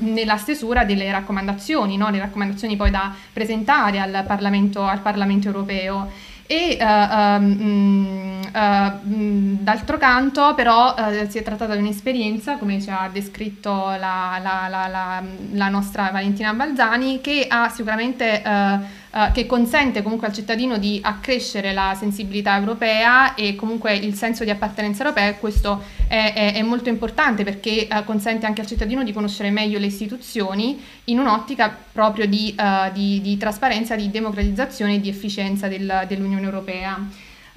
nella 0.00 0.36
stesura 0.36 0.84
delle 0.84 1.10
raccomandazioni, 1.10 1.96
no? 1.96 2.10
le 2.10 2.18
raccomandazioni 2.18 2.76
poi 2.76 2.90
da 2.90 3.12
presentare 3.32 3.98
al 3.98 4.24
Parlamento, 4.26 4.84
al 4.84 5.00
Parlamento 5.00 5.48
europeo. 5.48 6.30
E 6.52 6.76
uh, 6.78 6.84
um, 6.84 8.42
uh, 8.52 9.58
d'altro 9.62 9.96
canto, 9.96 10.52
però, 10.54 10.94
uh, 10.94 11.26
si 11.26 11.38
è 11.38 11.42
trattata 11.42 11.72
di 11.72 11.80
un'esperienza, 11.80 12.58
come 12.58 12.78
ci 12.78 12.90
ha 12.90 13.08
descritto 13.10 13.70
la, 13.70 14.38
la, 14.42 14.68
la, 14.68 15.22
la 15.52 15.68
nostra 15.70 16.10
Valentina 16.10 16.52
Balzani, 16.52 17.22
che 17.22 17.46
ha 17.48 17.70
sicuramente 17.70 18.42
eh, 19.14 19.30
che 19.34 19.44
consente 19.44 20.02
comunque 20.02 20.26
al 20.26 20.32
cittadino 20.32 20.78
di 20.78 20.98
accrescere 21.02 21.74
la 21.74 21.94
sensibilità 21.94 22.56
europea 22.56 23.34
e 23.34 23.54
comunque 23.54 23.94
il 23.94 24.14
senso 24.14 24.42
di 24.42 24.48
appartenenza 24.48 25.02
europea 25.02 25.28
e 25.28 25.38
questo 25.38 25.82
è, 26.08 26.32
è, 26.34 26.54
è 26.54 26.62
molto 26.62 26.88
importante 26.88 27.44
perché 27.44 27.86
uh, 27.90 28.04
consente 28.04 28.46
anche 28.46 28.62
al 28.62 28.66
cittadino 28.66 29.04
di 29.04 29.12
conoscere 29.12 29.50
meglio 29.50 29.78
le 29.78 29.84
istituzioni 29.84 30.82
in 31.04 31.18
un'ottica 31.18 31.76
proprio 31.92 32.26
di, 32.26 32.56
uh, 32.58 32.90
di, 32.92 33.20
di 33.20 33.36
trasparenza, 33.36 33.96
di 33.96 34.10
democratizzazione 34.10 34.94
e 34.94 35.00
di 35.00 35.10
efficienza 35.10 35.68
del, 35.68 36.06
dell'Unione 36.08 36.44
Europea. 36.44 36.98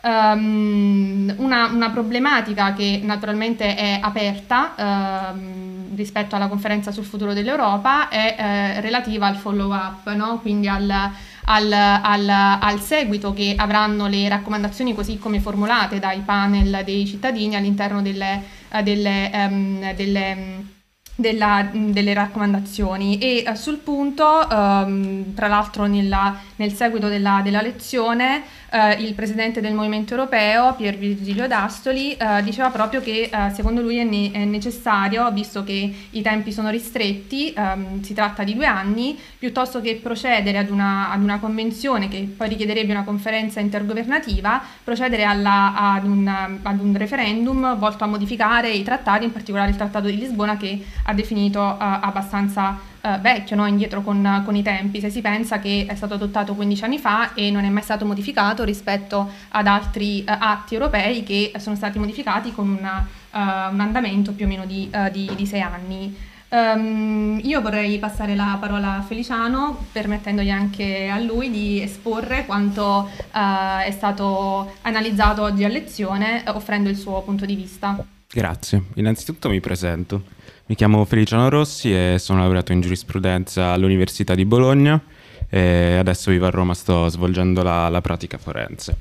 Um, 0.01 1.33
una, 1.37 1.67
una, 1.67 1.89
problematica 1.89 2.73
che 2.73 2.99
naturalmente 3.01 3.75
è 3.75 3.97
aperta 3.99 5.31
um, 5.33 5.95
rispetto 5.95 6.35
alla 6.35 6.47
conferenza 6.47 6.91
sul 6.91 7.05
futuro 7.05 7.33
dell'Europa 7.33 8.09
è 8.09 8.35
eh, 8.37 8.81
relativa 8.81 9.25
al 9.25 9.35
follow 9.35 9.73
up, 9.73 10.07
no? 10.13 10.39
quindi 10.41 10.67
al, 10.67 11.11
al, 11.45 11.71
al, 11.71 12.29
al, 12.29 12.81
seguito 12.81 13.33
che 13.33 13.53
avranno 13.57 14.07
le 14.07 14.27
raccomandazioni 14.27 14.93
così 14.93 15.17
come 15.17 15.39
formulate 15.39 15.99
dai 15.99 16.19
panel 16.19 16.81
dei 16.83 17.05
cittadini 17.05 17.55
all'interno 17.55 18.01
delle, 18.01 18.43
eh, 18.71 18.83
delle, 18.83 19.31
um, 19.33 19.93
delle 19.93 20.74
della, 21.15 21.67
delle 21.71 22.13
raccomandazioni. 22.13 23.17
E 23.17 23.45
uh, 23.47 23.55
sul 23.55 23.77
punto, 23.77 24.47
um, 24.51 25.33
tra 25.33 25.47
l'altro 25.47 25.85
nella, 25.85 26.37
nel 26.57 26.73
seguito 26.73 27.07
della, 27.07 27.41
della 27.43 27.61
lezione, 27.61 28.43
uh, 28.71 29.01
il 29.01 29.13
presidente 29.13 29.61
del 29.61 29.73
Movimento 29.73 30.13
Europeo, 30.13 30.75
Pier 30.75 30.97
Virgilio 30.97 31.47
D'Astoli, 31.47 32.17
uh, 32.19 32.43
diceva 32.43 32.69
proprio 32.69 33.01
che 33.01 33.29
secondo 33.53 33.81
lui 33.81 33.97
è, 33.97 34.03
ne- 34.03 34.31
è, 34.31 34.43
necessario, 34.43 35.31
visto 35.31 35.63
che 35.63 35.93
i 36.09 36.21
tempi 36.21 36.51
sono 36.51 36.69
ristretti, 36.69 37.53
um, 37.55 38.01
si 38.01 38.13
tratta 38.13 38.43
di 38.43 38.53
due 38.53 38.65
anni, 38.65 39.17
piuttosto 39.37 39.79
che 39.81 39.99
procedere 40.01 40.57
ad 40.57 40.69
una, 40.69 41.11
ad 41.11 41.21
una, 41.21 41.39
convenzione 41.39 42.07
che 42.07 42.33
poi 42.35 42.49
richiederebbe 42.49 42.91
una 42.91 43.03
conferenza 43.03 43.59
intergovernativa, 43.59 44.61
procedere 44.83 45.23
alla, 45.23 45.73
ad, 45.75 46.05
un, 46.05 46.27
ad 46.27 46.79
un 46.79 46.97
referendum 46.97 47.77
volto 47.77 48.03
a 48.03 48.07
modificare 48.07 48.69
i 48.69 48.83
trattati, 48.83 49.25
in 49.25 49.31
particolare 49.31 49.69
il 49.69 49.75
Trattato 49.75 50.07
di 50.07 50.17
Lisbona 50.17 50.57
che 50.57 50.83
ha 51.07 51.13
definito 51.13 51.59
uh, 51.59 51.75
abbastanza 51.79 52.79
uh, 53.01 53.19
vecchio, 53.19 53.55
no? 53.55 53.65
indietro 53.67 54.01
con, 54.01 54.41
con, 54.45 54.55
i 54.55 54.63
tempi, 54.63 54.99
se 54.99 55.09
si 55.09 55.21
pensa 55.21 55.59
che 55.59 55.85
è 55.87 55.95
stato 55.95 56.15
adottato 56.15 56.55
15 56.55 56.83
anni 56.83 56.99
fa 56.99 57.33
e 57.33 57.51
non 57.51 57.63
è 57.63 57.69
mai 57.69 57.83
stato 57.83 58.05
modificato 58.05 58.63
rispetto 58.63 59.29
ad 59.49 59.67
altri 59.67 60.21
uh, 60.21 60.23
atti 60.27 60.73
europei 60.73 61.23
che 61.23 61.51
sono 61.57 61.75
stati 61.75 61.99
modificati 61.99 62.51
con 62.51 62.69
una, 62.69 63.07
un 63.31 63.79
andamento 63.79 64.31
più 64.31 64.45
o 64.45 64.47
meno 64.47 64.65
di, 64.65 64.89
di, 65.11 65.29
di 65.35 65.45
sei 65.45 65.61
anni. 65.61 66.33
Um, 66.47 67.39
io 67.43 67.59
vorrei 67.59 67.99
passare 67.99 68.33
la 68.33 68.57
parola 68.59 68.97
a 68.97 69.01
Feliciano, 69.01 69.87
permettendogli 69.91 70.49
anche 70.49 71.09
a 71.09 71.19
lui 71.19 71.49
di 71.51 71.81
esporre 71.81 72.45
quanto 72.45 73.09
uh, 73.33 73.79
è 73.83 73.91
stato 73.91 74.75
analizzato 74.83 75.41
oggi 75.41 75.65
a 75.65 75.67
lezione, 75.67 76.43
offrendo 76.47 76.89
il 76.89 76.95
suo 76.95 77.21
punto 77.23 77.45
di 77.45 77.55
vista. 77.55 78.14
Grazie. 78.35 78.83
Innanzitutto 78.95 79.47
mi 79.47 79.61
presento. 79.61 80.23
Mi 80.65 80.75
chiamo 80.75 81.05
Feliciano 81.05 81.47
Rossi 81.47 81.93
e 81.93 82.17
sono 82.19 82.39
laureato 82.39 82.73
in 82.73 82.81
giurisprudenza 82.81 83.67
all'Università 83.71 84.35
di 84.35 84.43
Bologna 84.43 85.01
e 85.49 85.95
adesso 85.95 86.31
vivo 86.31 86.45
a 86.45 86.49
Roma, 86.49 86.73
sto 86.73 87.07
svolgendo 87.07 87.63
la, 87.63 87.87
la 87.87 88.01
pratica 88.01 88.37
forense. 88.37 88.97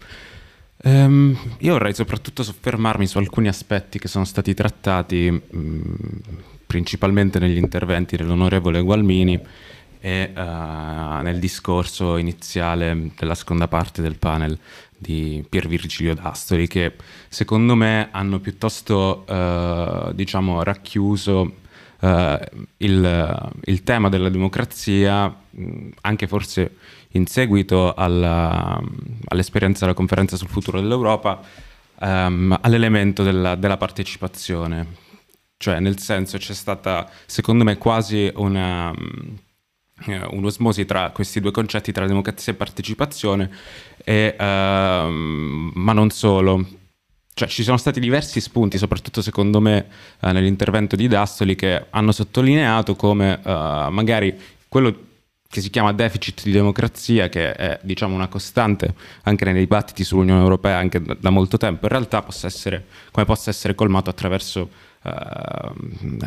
Um, 0.85 1.37
io 1.59 1.73
vorrei 1.73 1.95
soprattutto 1.95 2.45
soffermarmi 2.45 3.09
su 3.09 3.19
alcuni 3.19 3.49
aspetti 3.49 3.99
che 3.99 4.07
sono 4.07 4.25
stati 4.25 4.55
trattati 4.55 5.43
um, 5.51 5.97
principalmente 6.65 7.41
negli 7.41 7.57
interventi 7.57 8.17
dell'onorevole 8.17 8.83
Gualmini 8.83 9.41
e 10.05 10.33
uh, 10.37 11.23
nel 11.23 11.39
discorso 11.39 12.19
iniziale 12.19 13.13
della 13.17 13.35
seconda 13.35 13.69
parte 13.69 14.03
del 14.03 14.19
panel 14.19 14.59
di 14.99 15.43
Pier 15.49 15.67
Virgilio 15.67 16.15
D'Astoli 16.15 16.67
che 16.67 16.93
secondo 17.31 17.75
me 17.75 18.11
hanno 18.11 18.39
piuttosto 18.39 19.25
uh, 19.27 20.13
diciamo 20.13 20.63
racchiuso 20.63 21.55
uh, 22.01 22.39
il, 22.77 23.53
il, 23.65 23.83
tema 23.83 24.11
della 24.11 24.29
democrazia 24.29 25.35
anche 26.03 26.27
forse 26.27 26.77
in 27.13 27.27
seguito 27.27 27.95
alla, 27.95 28.79
all'esperienza 29.29 29.87
della 29.87 29.97
conferenza 29.97 30.37
sul 30.37 30.49
futuro 30.49 30.83
dell'Europa 30.83 31.41
um, 32.01 32.59
all'elemento 32.61 33.23
della, 33.23 33.55
della 33.55 33.79
partecipazione. 33.79 35.03
Cioè, 35.57 35.81
nel 35.81 35.99
senso, 35.99 36.37
c'è 36.37 36.53
stata, 36.53 37.09
secondo 37.25 37.65
me, 37.65 37.79
quasi 37.79 38.31
una, 38.35 38.93
un'osmosi 40.07 40.85
tra 40.85 41.11
questi 41.11 41.41
due 41.41 41.51
concetti, 41.51 41.93
tra 41.93 42.07
democrazia 42.07 42.53
e 42.53 42.57
partecipazione, 42.57 43.51
e, 44.05 44.35
uh, 44.39 44.43
ma 44.43 45.93
non 45.93 46.11
solo. 46.11 46.67
Cioè, 47.33 47.49
ci 47.49 47.65
sono 47.65 47.77
stati 47.77 47.99
diversi 47.99 48.41
spunti, 48.41 48.79
soprattutto 48.79 49.21
secondo 49.23 49.61
me 49.61 49.87
uh, 50.21 50.29
nell'intervento 50.29 50.97
di 50.97 51.09
Dastoli, 51.09 51.55
che 51.55 51.87
hanno 51.91 52.13
sottolineato 52.13 52.95
come 52.97 53.41
uh, 53.43 53.91
magari 53.91 54.37
quello 54.69 55.13
che 55.49 55.61
si 55.61 55.71
chiama 55.71 55.93
deficit 55.93 56.43
di 56.43 56.51
democrazia, 56.51 57.29
che 57.29 57.53
è 57.53 57.79
diciamo, 57.83 58.15
una 58.15 58.27
costante 58.27 58.95
anche 59.23 59.45
nei 59.45 59.55
dibattiti 59.55 60.03
sull'Unione 60.03 60.43
Europea 60.43 60.79
anche 60.79 61.01
da, 61.01 61.17
da 61.19 61.31
molto 61.31 61.57
tempo, 61.57 61.85
in 61.85 61.93
realtà 61.93 62.23
possa 62.23 62.49
essere, 62.49 62.87
come 63.13 63.25
possa 63.25 63.51
essere 63.51 63.77
colmato 63.77 64.11
attraverso 64.11 64.69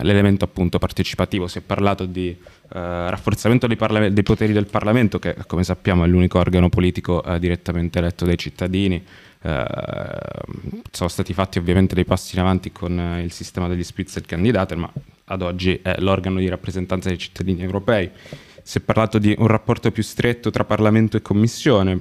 l'elemento 0.01 0.45
appunto 0.45 0.77
partecipativo. 0.77 1.47
Si 1.47 1.57
è 1.57 1.61
parlato 1.61 2.05
di 2.05 2.35
uh, 2.39 2.67
rafforzamento 2.69 3.67
dei, 3.67 3.77
dei, 4.11 4.23
poteri 4.23 4.53
del 4.53 4.67
Parlamento, 4.67 5.19
che 5.19 5.35
come 5.47 5.63
sappiamo 5.63 6.03
è 6.03 6.07
l'unico 6.07 6.37
organo 6.39 6.69
politico 6.69 7.23
uh, 7.25 7.37
direttamente 7.37 7.99
eletto 7.99 8.25
dai 8.25 8.37
cittadini. 8.37 9.03
sono 10.91 11.09
stati 11.09 11.33
fatti 11.33 11.57
ovviamente 11.57 11.95
dei 11.95 12.05
passi 12.05 12.35
in 12.35 12.41
avanti 12.41 12.71
con 12.71 13.19
il 13.23 13.31
sistema 13.31 13.67
degli 13.67 13.83
Spitzenkandidaten, 13.83 14.79
ma 14.79 14.91
ad 15.25 15.41
oggi 15.41 15.79
è 15.81 15.95
l'organo 15.99 16.39
di 16.39 16.47
rappresentanza 16.47 17.09
dei 17.09 17.17
cittadini 17.17 17.61
europei 17.61 18.11
si 18.67 18.79
è 18.79 18.81
parlato 18.81 19.17
di 19.17 19.33
un 19.37 19.47
rapporto 19.47 19.91
più 19.91 20.03
stretto 20.03 20.49
tra 20.49 20.65
Parlamento 20.65 21.15
e 21.15 21.21
Commissione, 21.21 21.97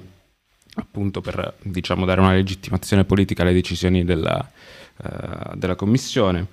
appunto 0.74 1.20
per 1.20 1.54
diciamo, 1.62 2.04
dare 2.04 2.20
una 2.20 2.32
legittimazione 2.32 3.04
politica 3.04 3.42
alle 3.42 3.52
decisioni 3.52 4.04
della, 4.04 4.50
della 5.54 5.74
Commissione. 5.74 6.46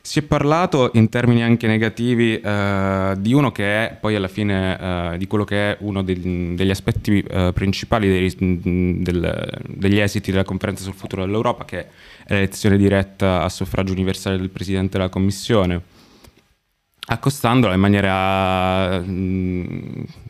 Si 0.00 0.20
è 0.20 0.22
parlato 0.22 0.90
in 0.94 1.10
termini 1.10 1.42
anche 1.42 1.66
negativi 1.66 2.40
uh, 2.42 3.14
di 3.18 3.34
uno 3.34 3.52
che 3.52 3.64
è 3.64 3.96
poi 4.00 4.14
alla 4.14 4.28
fine 4.28 5.12
uh, 5.12 5.16
di 5.18 5.26
quello 5.26 5.44
che 5.44 5.72
è 5.72 5.76
uno 5.80 6.02
degli, 6.02 6.54
degli 6.54 6.70
aspetti 6.70 7.22
uh, 7.30 7.52
principali 7.52 8.08
dei, 8.08 9.02
del, 9.02 9.60
degli 9.66 9.98
esiti 9.98 10.30
della 10.30 10.44
conferenza 10.44 10.82
sul 10.82 10.94
futuro 10.94 11.26
dell'Europa, 11.26 11.66
che 11.66 11.80
è 11.80 11.86
l'elezione 12.28 12.78
diretta 12.78 13.42
a 13.42 13.50
suffragio 13.50 13.92
universale 13.92 14.38
del 14.38 14.48
Presidente 14.48 14.96
della 14.96 15.10
Commissione 15.10 15.82
accostandola 17.10 17.74
in 17.74 17.80
maniera 17.80 19.00
mm, 19.00 19.62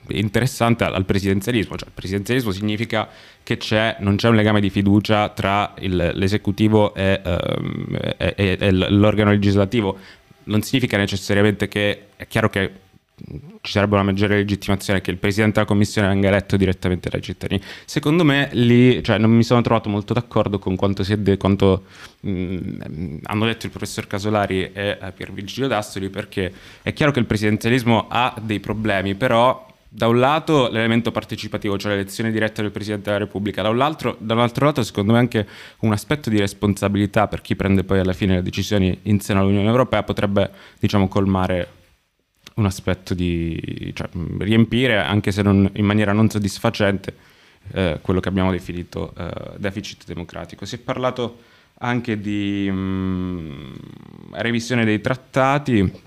interessante 0.09 0.85
al, 0.85 0.95
al, 0.95 1.05
presidenzialismo. 1.05 1.77
Cioè, 1.77 1.89
il 1.89 1.95
presidenzialismo 1.95 2.53
significa 2.53 3.09
che 3.43 3.57
c'è, 3.57 3.97
non 4.01 4.17
c'è 4.17 4.29
un 4.29 4.37
legame 4.37 4.61
di 4.61 4.71
fiducia 4.71 5.29
tra 5.31 5.75
il, 5.79 6.13
l'esecutivo 6.15 6.95
e, 6.95 7.21
um, 7.25 7.87
e, 8.17 8.57
e 8.61 8.71
l'organo 8.71 9.31
legislativo. 9.31 9.99
Non 10.45 10.63
significa 10.63 10.97
necessariamente 10.97 11.69
che 11.69 12.07
è 12.17 12.27
chiaro 12.27 12.49
che 12.49 12.71
ci 13.61 13.73
sarebbe 13.73 13.95
una 13.95 14.05
maggiore 14.05 14.37
legittimazione 14.37 15.01
che 15.01 15.11
il 15.11 15.19
presidente 15.19 15.55
della 15.55 15.67
commissione 15.67 16.09
venga 16.09 16.29
eletto 16.29 16.57
direttamente 16.57 17.09
dai 17.09 17.21
cittadini. 17.21 17.61
Secondo 17.85 18.25
me 18.25 18.49
lì 18.53 19.03
cioè, 19.03 19.19
non 19.19 19.31
mi 19.31 19.43
sono 19.43 19.61
trovato 19.61 19.89
molto 19.89 20.15
d'accordo 20.15 20.59
con 20.59 20.77
quanto, 20.77 21.03
de- 21.17 21.37
quanto 21.37 21.85
mh, 22.21 23.19
hanno 23.25 23.47
detto 23.47 23.67
il 23.67 23.73
professor 23.73 24.07
Casolari 24.07 24.73
e 24.73 24.99
eh, 25.01 25.13
Pier 25.13 25.33
Vigilio 25.33 25.69
D'Astoli 25.69 26.09
perché 26.09 26.53
è 26.83 26.93
chiaro 26.93 27.13
che 27.13 27.19
il 27.19 27.27
presidenzialismo 27.27 28.07
ha 28.09 28.35
dei 28.41 28.61
problemi, 28.61 29.15
però 29.15 29.67
da 29.91 30.07
un 30.07 30.19
lato 30.19 30.69
l'elemento 30.69 31.11
partecipativo, 31.11 31.79
cioè 31.79 31.93
l'elezione 31.93 32.31
diretta 32.31 32.61
del 32.61 32.71
Presidente 32.71 33.07
della 33.07 33.25
Repubblica, 33.25 33.63
da 33.63 33.71
un, 33.71 33.81
altro, 33.81 34.17
da 34.19 34.35
un 34.35 34.41
altro 34.41 34.67
lato 34.67 34.83
secondo 34.83 35.13
me 35.13 35.19
anche 35.19 35.47
un 35.81 35.93
aspetto 35.93 36.29
di 36.29 36.39
responsabilità 36.39 37.27
per 37.27 37.41
chi 37.41 37.57
prende 37.57 37.85
poi 37.85 37.99
alla 38.01 38.13
fine 38.13 38.35
le 38.35 38.43
decisioni 38.43 38.99
in 39.05 39.21
seno 39.21 39.41
all'Unione 39.41 39.69
Europea 39.69 40.03
potrebbe 40.03 40.51
diciamo 40.79 41.09
colmare 41.09 41.77
un 42.59 42.67
aspetto 42.67 43.15
di 43.15 43.93
cioè, 43.95 44.09
riempire, 44.39 44.99
anche 44.99 45.33
se 45.33 45.43
non, 45.43 45.71
in 45.75 45.85
maniera 45.85 46.13
non 46.13 46.29
soddisfacente, 46.29 47.15
eh, 47.73 47.99
quello 48.03 48.21
che 48.21 48.29
abbiamo 48.29 48.51
definito 48.51 49.15
eh, 49.17 49.57
deficit 49.59 50.05
democratico. 50.05 50.65
Si 50.65 50.77
è 50.77 50.79
parlato 50.79 51.39
anche 51.81 52.21
di 52.21 52.69
mh, 52.71 52.77
mm, 52.77 53.73
revisione 54.33 54.85
dei 54.85 55.01
trattati 55.01 56.07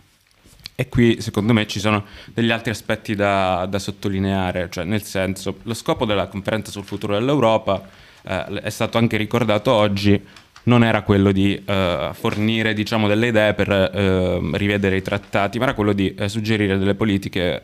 e 0.76 0.90
qui 0.90 1.22
secondo 1.22 1.54
me 1.54 1.68
ci 1.68 1.80
sono 1.80 2.06
degli 2.34 2.50
altri 2.50 2.72
aspetti 2.72 3.16
da, 3.16 3.66
da 3.70 3.80
sottolineare, 3.80 4.68
cioè 4.70 4.84
nel 4.84 5.04
senso 5.04 5.58
lo 5.64 5.74
scopo 5.74 6.06
della 6.06 6.28
conferenza 6.28 6.72
sul 6.72 6.84
futuro 6.84 7.14
dell'Europa 7.14 7.88
eh, 8.24 8.62
è 8.62 8.70
stato 8.70 8.98
anche 8.98 9.18
ricordato 9.18 9.72
oggi, 9.72 10.20
non 10.64 10.84
era 10.84 11.02
quello 11.02 11.32
di 11.32 11.62
uh, 11.66 12.14
fornire 12.14 12.74
diciamo, 12.74 13.08
delle 13.08 13.28
idee 13.28 13.54
per 13.54 13.70
uh, 13.70 14.56
rivedere 14.56 14.98
i 14.98 15.02
trattati, 15.02 15.58
ma 15.58 15.66
era 15.66 15.74
quello 15.74 15.94
di 15.94 16.16
uh, 16.18 16.28
suggerire 16.28 16.78
delle 16.78 16.96
politiche 16.96 17.64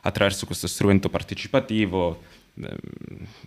attraverso 0.00 0.46
questo 0.46 0.66
strumento 0.66 1.08
partecipativo, 1.08 2.22
ehm, 2.58 2.68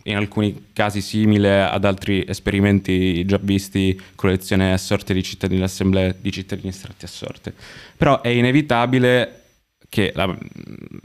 in 0.04 0.16
alcuni 0.16 0.68
casi 0.74 1.02
simile 1.02 1.62
ad 1.62 1.86
altri 1.86 2.26
esperimenti 2.28 3.26
già 3.26 3.40
visti 3.42 4.00
con 4.16 4.30
l'elezione 4.30 4.74
a 4.74 4.78
sorte 4.78 5.14
di 5.14 5.24
cittadini, 5.24 5.60
l'assemblea 5.62 6.14
di 6.20 6.32
cittadini 6.32 6.70
estratti 6.70 7.06
a 7.06 7.08
sorte. 7.08 7.54
Però 7.96 8.22
è 8.22 8.28
inevitabile 8.28 9.40
che 9.90 10.12
la, 10.14 10.38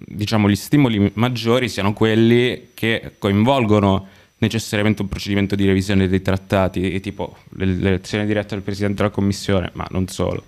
diciamo, 0.06 0.48
gli 0.48 0.56
stimoli 0.56 1.10
maggiori 1.14 1.68
siano 1.68 1.92
quelli 1.92 2.70
che 2.74 3.12
coinvolgono 3.18 4.08
necessariamente 4.44 5.02
un 5.02 5.08
procedimento 5.08 5.54
di 5.54 5.66
revisione 5.66 6.08
dei 6.08 6.22
trattati, 6.22 7.00
tipo 7.00 7.36
l'elezione 7.56 8.26
diretta 8.26 8.54
del 8.54 8.62
Presidente 8.62 8.96
della 8.96 9.10
Commissione, 9.10 9.70
ma 9.74 9.86
non 9.90 10.06
solo. 10.08 10.42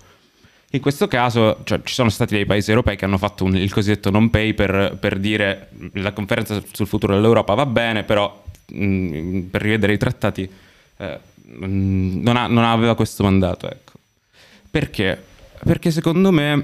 In 0.71 0.81
questo 0.81 1.07
caso 1.07 1.61
cioè, 1.63 1.81
ci 1.83 1.93
sono 1.93 2.09
stati 2.09 2.35
dei 2.35 2.45
paesi 2.45 2.69
europei 2.69 2.97
che 2.97 3.05
hanno 3.05 3.17
fatto 3.17 3.45
un, 3.45 3.55
il 3.55 3.71
cosiddetto 3.71 4.09
non 4.09 4.29
paper 4.29 4.97
per 4.99 5.17
dire 5.17 5.69
la 5.93 6.11
conferenza 6.11 6.61
sul 6.71 6.87
futuro 6.87 7.15
dell'Europa 7.15 7.53
va 7.53 7.65
bene, 7.65 8.03
però 8.03 8.43
mh, 8.67 8.85
mm, 8.85 9.39
per 9.43 9.61
rivedere 9.61 9.93
i 9.93 9.97
trattati 9.97 10.49
eh, 10.97 11.19
mm, 11.65 12.21
non, 12.21 12.35
ha, 12.35 12.47
non, 12.47 12.65
aveva 12.65 12.95
questo 12.95 13.23
mandato. 13.23 13.69
Ecco. 13.69 13.93
Perché? 14.69 15.23
Perché 15.63 15.89
secondo 15.89 16.31
me 16.31 16.63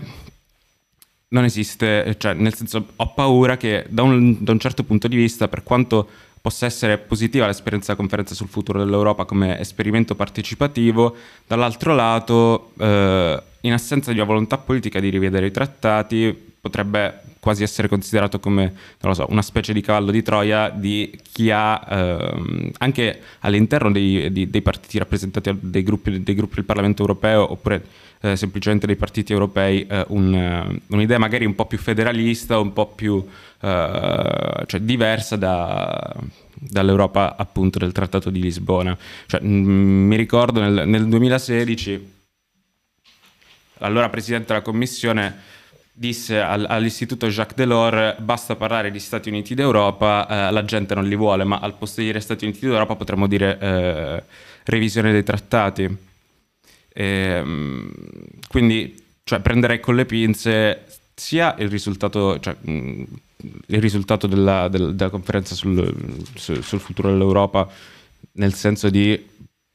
non 1.30 1.46
esiste, 1.46 2.16
cioè 2.18 2.34
nel 2.34 2.54
senso 2.54 2.88
ho 2.98 3.14
paura 3.14 3.56
che 3.56 3.86
da 3.88 4.04
un, 4.04 4.44
da 4.44 4.52
un 4.52 4.60
certo 4.60 4.84
punto 4.84 5.08
di 5.08 5.16
vista, 5.16 5.48
per 5.48 5.64
quanto 5.64 6.10
possa 6.44 6.66
essere 6.66 6.98
positiva 6.98 7.46
l'esperienza 7.46 7.94
della 7.94 8.00
conferenza 8.00 8.36
sul 8.36 8.50
futuro 8.50 8.78
dell'Europa 8.78 9.24
come 9.24 9.58
esperimento 9.62 10.14
partecipativo, 10.14 11.16
dall'altro 11.48 11.96
lato, 11.96 12.74
eh, 12.80 13.42
in 13.62 13.72
assenza 13.72 14.12
di 14.12 14.18
una 14.18 14.28
volontà 14.28 14.58
politica 14.58 15.00
di 15.00 15.08
rivedere 15.08 15.46
i 15.46 15.52
trattati, 15.52 16.36
potrebbe 16.60 17.33
quasi 17.44 17.62
essere 17.62 17.90
considerato 17.90 18.40
come 18.40 18.74
so, 19.12 19.26
una 19.28 19.42
specie 19.42 19.74
di 19.74 19.82
cavallo 19.82 20.12
di 20.12 20.22
Troia 20.22 20.70
di 20.70 21.20
chi 21.30 21.52
ha 21.52 21.86
ehm, 21.90 22.72
anche 22.78 23.22
all'interno 23.42 23.92
dei, 23.92 24.32
di, 24.32 24.50
dei, 24.50 24.62
partiti 24.62 24.98
rappresentati 24.98 25.54
dei 25.60 25.84
gruppi, 25.84 26.24
dei 26.24 26.36
gruppi, 26.36 26.56
del 26.56 26.64
Parlamento 26.64 27.02
europeo 27.02 27.52
oppure 27.52 27.84
eh, 28.22 28.38
semplicemente 28.38 28.88
dei 28.88 28.96
partiti 28.96 29.34
europei 29.34 29.86
eh, 29.86 30.06
un, 30.08 30.80
un'idea 30.88 31.18
magari 31.18 31.44
un 31.44 31.54
po' 31.54 31.66
più 31.66 31.78
federalista, 31.78 32.58
un 32.60 32.72
po' 32.72 32.88
più 32.88 33.22
eh, 33.60 34.64
cioè 34.66 34.80
diversa 34.80 35.36
da, 35.36 36.16
dall'Europa 36.54 37.36
appunto 37.36 37.78
del 37.78 37.92
Trattato 37.92 38.30
di 38.30 38.40
Lisbona. 38.40 38.98
Cioè, 39.26 39.42
mh, 39.42 39.48
mi 39.48 40.16
ricordo 40.16 40.62
nel, 40.62 40.88
nel 40.88 41.10
2016 41.10 42.12
l'allora 43.80 44.08
Presidente 44.08 44.48
della 44.48 44.62
Commissione 44.62 45.52
disse 45.96 46.40
al, 46.40 46.66
all'istituto 46.68 47.28
Jacques 47.28 47.56
Delors 47.56 48.20
basta 48.20 48.56
parlare 48.56 48.90
di 48.90 49.00
Stati 49.00 49.30
Uniti 49.30 49.54
d'Europa, 49.54 50.28
eh, 50.28 50.52
la 50.52 50.66
gente 50.66 50.96
non 50.96 51.06
li 51.06 51.16
vuole, 51.16 51.44
ma 51.44 51.60
al 51.60 51.76
posto 51.76 52.02
di 52.02 52.08
dire 52.08 52.20
Stati 52.20 52.46
Uniti 52.46 52.62
d'Europa 52.62 52.96
potremmo 52.96 53.28
dire 53.28 53.60
eh, 53.60 54.24
revisione 54.66 55.12
dei 55.12 55.24
trattati. 55.24 55.84
E, 56.96 57.04
ehm, 57.04 57.92
quindi 58.48 59.02
cioè, 59.24 59.40
prenderei 59.40 59.80
con 59.80 59.96
le 59.96 60.06
pinze 60.06 60.86
sia 61.14 61.56
il 61.60 61.70
risultato, 61.70 62.40
cioè, 62.40 62.56
mh, 62.60 63.04
il 63.68 63.82
risultato 63.82 64.28
della, 64.28 64.68
del, 64.68 64.96
della 64.96 65.10
conferenza 65.10 65.56
sul, 65.56 65.94
sul, 66.36 66.80
futuro 66.80 67.10
dell'Europa, 67.10 67.70
nel 68.34 68.54
senso 68.54 68.90
di 68.90 69.32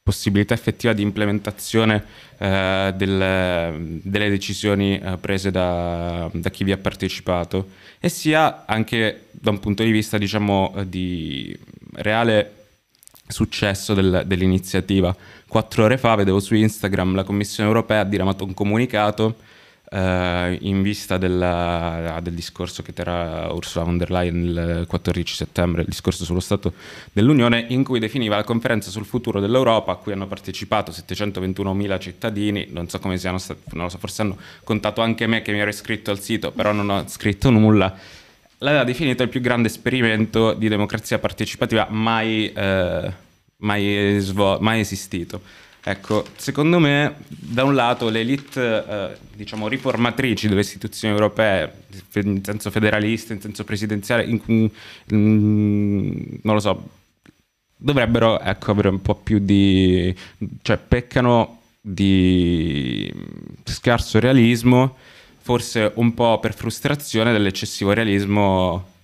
possibilità 0.09 0.55
effettiva 0.55 0.91
di 0.93 1.03
implementazione 1.03 2.03
eh, 2.39 2.91
del, 2.95 3.99
delle 4.01 4.29
decisioni 4.31 4.97
eh, 4.97 5.17
prese 5.17 5.51
da, 5.51 6.27
da, 6.33 6.49
chi 6.49 6.63
vi 6.63 6.71
ha 6.71 6.77
partecipato, 6.77 7.69
e 7.99 8.09
sia 8.09 8.65
anche 8.65 9.25
da 9.29 9.51
un 9.51 9.59
punto 9.59 9.83
di 9.83 9.91
vista, 9.91 10.17
diciamo, 10.17 10.73
di 10.87 11.55
reale 11.97 12.53
successo 13.27 13.93
del, 13.93 14.23
dell'iniziativa. 14.25 15.15
Quattro 15.47 15.83
ore 15.83 15.99
fa 15.99 16.15
vedevo 16.15 16.39
su 16.39 16.55
Instagram 16.55 17.13
la 17.13 17.23
Commissione 17.23 17.69
europea 17.69 17.99
ha 17.99 18.05
diramato 18.05 18.43
un 18.43 18.55
comunicato 18.55 19.35
eh, 19.91 20.57
in 20.61 20.81
vista 20.81 21.17
della, 21.17 22.19
del 22.21 22.33
discorso 22.33 22.83
che 22.83 22.93
terrà 22.93 23.51
Ursula 23.51 23.83
von 23.83 23.97
der 23.97 24.11
Leyen 24.11 24.43
il 24.43 24.85
14 24.87 25.33
settembre, 25.33 25.81
il 25.81 25.87
discorso 25.87 26.23
sullo 26.23 26.39
Stato 26.39 26.73
dell'Unione, 27.11 27.65
in 27.69 27.83
cui 27.83 27.99
definiva 27.99 28.35
la 28.35 28.43
conferenza 28.43 28.91
sul 28.91 29.05
futuro 29.05 29.39
dell'Europa, 29.39 29.91
a 29.91 29.95
cui 29.95 30.11
hanno 30.11 30.27
partecipato 30.27 30.91
721.000 30.91 31.99
cittadini, 31.99 32.67
non 32.69 32.87
so 32.87 32.99
come 32.99 33.17
siano 33.17 33.37
stati, 33.37 33.61
non 33.73 33.85
lo 33.85 33.89
so, 33.89 33.97
forse 33.97 34.21
hanno 34.21 34.37
contato 34.63 35.01
anche 35.01 35.27
me 35.27 35.41
che 35.41 35.51
mi 35.51 35.59
ero 35.59 35.69
iscritto 35.69 36.11
al 36.11 36.19
sito, 36.19 36.51
però 36.51 36.71
non 36.71 36.89
ho 36.89 37.03
scritto 37.07 37.49
nulla. 37.49 37.95
L'aveva 38.59 38.83
definito 38.83 39.23
il 39.23 39.29
più 39.29 39.39
grande 39.39 39.69
esperimento 39.69 40.53
di 40.53 40.67
democrazia 40.67 41.17
partecipativa 41.17 41.87
mai, 41.89 42.51
eh, 42.51 43.13
mai, 43.57 44.33
mai 44.59 44.79
esistito. 44.81 45.41
Ecco, 45.81 46.25
secondo 46.35 46.77
me, 46.77 47.15
da 47.27 47.63
un 47.63 47.73
lato, 47.73 48.09
le 48.09 48.19
elite, 48.19 48.85
eh, 48.85 49.17
diciamo, 49.33 49.67
riformatrici 49.67 50.47
delle 50.47 50.59
istituzioni 50.59 51.13
europee, 51.13 51.85
in 52.15 52.43
senso 52.43 52.69
federalista, 52.69 53.33
in 53.33 53.41
senso 53.41 53.63
presidenziale, 53.63 54.25
in, 54.25 54.41
in, 54.47 54.69
in, 55.07 56.39
non 56.41 56.53
lo 56.53 56.59
so, 56.59 56.89
dovrebbero 57.77 58.39
ecco, 58.41 58.71
avere 58.71 58.89
un 58.89 59.01
po' 59.01 59.15
più 59.15 59.39
di... 59.39 60.13
cioè 60.61 60.77
peccano 60.77 61.61
di 61.81 63.11
scarso 63.63 64.19
realismo, 64.19 64.97
forse 65.39 65.93
un 65.95 66.13
po' 66.13 66.39
per 66.39 66.53
frustrazione 66.53 67.31
dell'eccessivo 67.31 67.93
realismo 67.93 68.97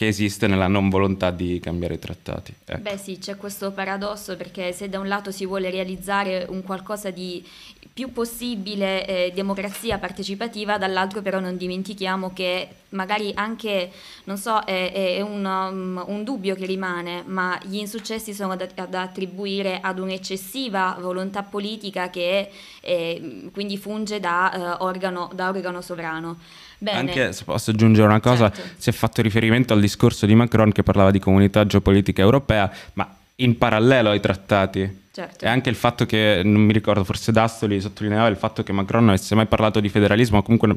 che 0.00 0.06
esiste 0.06 0.46
nella 0.46 0.66
non 0.66 0.88
volontà 0.88 1.30
di 1.30 1.60
cambiare 1.60 1.92
i 1.92 1.98
trattati. 1.98 2.54
Ecco. 2.64 2.80
Beh 2.80 2.96
sì, 2.96 3.18
c'è 3.18 3.36
questo 3.36 3.70
paradosso 3.72 4.34
perché 4.34 4.72
se 4.72 4.88
da 4.88 4.98
un 4.98 5.06
lato 5.06 5.30
si 5.30 5.44
vuole 5.44 5.68
realizzare 5.68 6.46
un 6.48 6.62
qualcosa 6.62 7.10
di 7.10 7.46
più 7.92 8.10
possibile 8.10 9.06
eh, 9.06 9.32
democrazia 9.34 9.98
partecipativa, 9.98 10.78
dall'altro 10.78 11.20
però 11.20 11.38
non 11.38 11.58
dimentichiamo 11.58 12.32
che 12.32 12.68
magari 12.90 13.32
anche, 13.34 13.90
non 14.24 14.38
so, 14.38 14.60
è, 14.60 14.90
è 14.90 15.20
un, 15.20 15.44
um, 15.44 16.02
un, 16.06 16.24
dubbio 16.24 16.54
che 16.54 16.64
rimane, 16.64 17.22
ma 17.26 17.60
gli 17.62 17.76
insuccessi 17.76 18.32
sono 18.32 18.56
da, 18.56 18.66
da 18.88 19.02
attribuire 19.02 19.80
ad 19.82 19.98
un'eccessiva 19.98 20.96
volontà 20.98 21.42
politica 21.42 22.08
che 22.08 22.50
eh, 22.80 23.50
quindi 23.52 23.76
funge 23.76 24.18
da, 24.18 24.78
uh, 24.80 24.82
organo, 24.82 25.30
da 25.34 25.50
organo 25.50 25.82
sovrano. 25.82 26.38
Bene. 26.82 26.98
Anche 26.98 27.32
se 27.34 27.44
posso 27.44 27.72
aggiungere 27.72 28.06
una 28.06 28.20
cosa, 28.20 28.50
certo. 28.50 28.70
si 28.78 28.88
è 28.88 28.92
fatto 28.92 29.20
riferimento 29.20 29.74
al 29.74 29.80
discorso 29.80 30.24
di 30.24 30.34
Macron 30.34 30.72
che 30.72 30.82
parlava 30.82 31.10
di 31.10 31.18
comunità 31.18 31.66
geopolitica 31.66 32.22
europea, 32.22 32.72
ma 32.94 33.16
in 33.36 33.58
parallelo 33.58 34.08
ai 34.08 34.20
trattati. 34.20 34.98
Certo. 35.12 35.44
E 35.44 35.48
anche 35.48 35.68
il 35.68 35.74
fatto 35.74 36.06
che, 36.06 36.40
non 36.42 36.62
mi 36.62 36.72
ricordo, 36.72 37.04
forse 37.04 37.32
Dastoli 37.32 37.82
sottolineava 37.82 38.28
il 38.28 38.36
fatto 38.36 38.62
che 38.62 38.72
Macron 38.72 39.00
non 39.00 39.10
avesse 39.10 39.34
mai 39.34 39.44
parlato 39.44 39.78
di 39.78 39.90
federalismo, 39.90 40.42
comunque 40.42 40.74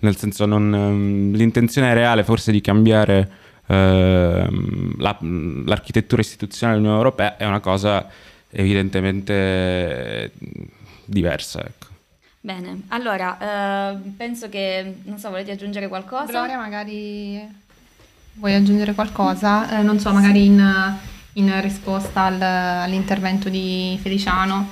nel 0.00 0.16
senso 0.16 0.44
non, 0.44 0.74
ehm, 0.74 1.34
l'intenzione 1.34 1.94
reale 1.94 2.22
forse 2.22 2.52
di 2.52 2.60
cambiare 2.60 3.30
eh, 3.66 4.48
la, 4.98 5.18
l'architettura 5.20 6.20
istituzionale 6.20 6.78
dell'Unione 6.78 7.02
Europea 7.02 7.36
è 7.38 7.46
una 7.46 7.60
cosa 7.60 8.06
evidentemente 8.50 10.32
diversa. 11.06 11.64
Ecco. 11.64 11.86
Bene, 12.46 12.82
allora 12.90 13.90
eh, 13.90 13.96
penso 14.16 14.48
che, 14.48 14.98
non 15.02 15.18
so, 15.18 15.30
volete 15.30 15.50
aggiungere 15.50 15.88
qualcosa? 15.88 16.26
Gloria, 16.26 16.56
magari 16.56 17.44
vuoi 18.34 18.54
aggiungere 18.54 18.94
qualcosa? 18.94 19.76
Eh, 19.76 19.82
non 19.82 19.98
so, 19.98 20.12
magari 20.12 20.44
in, 20.44 20.96
in 21.32 21.60
risposta 21.60 22.20
al, 22.20 22.40
all'intervento 22.40 23.48
di 23.48 23.98
Feliciano. 24.00 24.68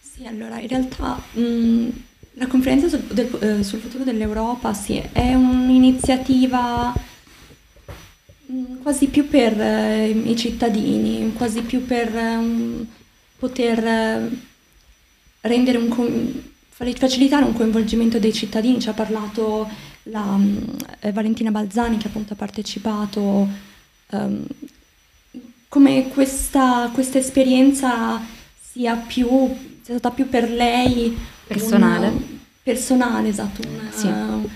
Sì, 0.00 0.24
allora, 0.24 0.58
in 0.60 0.68
realtà 0.68 1.20
mh, 1.32 1.88
la 2.36 2.46
conferenza 2.46 2.88
sul, 2.88 3.00
del, 3.00 3.36
eh, 3.38 3.62
sul, 3.62 3.80
futuro 3.80 4.02
dell'Europa 4.02 4.72
sì, 4.72 4.96
è 5.12 5.34
un'iniziativa 5.34 6.94
mh, 8.46 8.78
quasi 8.80 9.08
più 9.08 9.28
per 9.28 9.60
eh, 9.60 10.08
i 10.08 10.36
cittadini, 10.36 11.34
quasi 11.34 11.60
più 11.60 11.84
per 11.84 12.14
um, 12.14 12.86
poter 13.38 13.86
eh, 13.86 14.30
rendere 15.42 15.76
un 15.76 15.88
facilitare 16.78 17.44
un 17.44 17.54
coinvolgimento 17.54 18.18
dei 18.18 18.32
cittadini, 18.32 18.80
ci 18.80 18.88
ha 18.88 18.92
parlato 18.92 19.68
la, 20.04 20.38
eh, 21.00 21.12
Valentina 21.12 21.50
Balzani 21.50 21.96
che 21.96 22.06
appunto 22.06 22.34
ha 22.34 22.36
partecipato, 22.36 23.48
um, 24.10 24.44
come 25.68 26.08
questa, 26.08 26.90
questa, 26.92 27.18
esperienza 27.18 28.20
sia, 28.60 28.94
più, 28.94 29.28
sia 29.82 29.98
stata 29.98 30.10
più 30.10 30.28
per 30.28 30.50
lei 30.50 31.16
personale, 31.46 32.08
una, 32.08 32.22
personale 32.62 33.28
esatto, 33.28 33.60
una, 33.68 33.90
sì. 33.90 34.06
uh, 34.06 34.48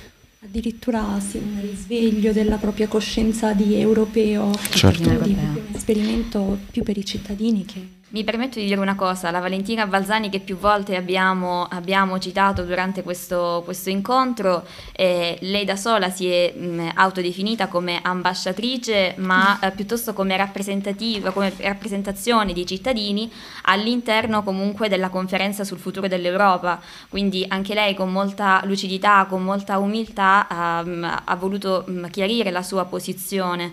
addirittura 0.44 1.18
sì, 1.20 1.38
un 1.38 1.60
risveglio 1.60 2.32
della 2.32 2.56
propria 2.56 2.86
coscienza 2.86 3.52
di 3.52 3.74
europeo, 3.74 4.52
certo. 4.70 5.10
di, 5.22 5.32
un 5.32 5.60
esperimento 5.74 6.58
più 6.70 6.82
per 6.82 6.96
i 6.96 7.04
cittadini 7.04 7.64
che 7.64 8.00
mi 8.12 8.24
permetto 8.24 8.58
di 8.58 8.66
dire 8.66 8.80
una 8.80 8.94
cosa, 8.94 9.30
la 9.30 9.40
Valentina 9.40 9.86
Balzani 9.86 10.28
che 10.28 10.40
più 10.40 10.58
volte 10.58 10.96
abbiamo, 10.96 11.64
abbiamo 11.64 12.18
citato 12.18 12.62
durante 12.62 13.02
questo, 13.02 13.62
questo 13.64 13.88
incontro, 13.88 14.66
eh, 14.92 15.38
lei 15.40 15.64
da 15.64 15.76
sola 15.76 16.10
si 16.10 16.28
è 16.28 16.52
mh, 16.54 16.90
autodefinita 16.94 17.68
come 17.68 18.00
ambasciatrice, 18.02 19.14
ma 19.16 19.58
eh, 19.60 19.70
piuttosto 19.70 20.12
come 20.12 20.36
rappresentativa, 20.36 21.30
come 21.30 21.54
rappresentazione 21.58 22.52
dei 22.52 22.66
cittadini 22.66 23.32
all'interno 23.62 24.42
comunque 24.42 24.90
della 24.90 25.08
conferenza 25.08 25.64
sul 25.64 25.78
futuro 25.78 26.06
dell'Europa. 26.06 26.80
Quindi 27.08 27.46
anche 27.48 27.72
lei 27.72 27.94
con 27.94 28.12
molta 28.12 28.60
lucidità, 28.64 29.24
con 29.24 29.42
molta 29.42 29.78
umiltà 29.78 30.46
um, 30.50 31.22
ha 31.24 31.36
voluto 31.36 31.84
um, 31.86 32.10
chiarire 32.10 32.50
la 32.50 32.62
sua 32.62 32.84
posizione. 32.84 33.72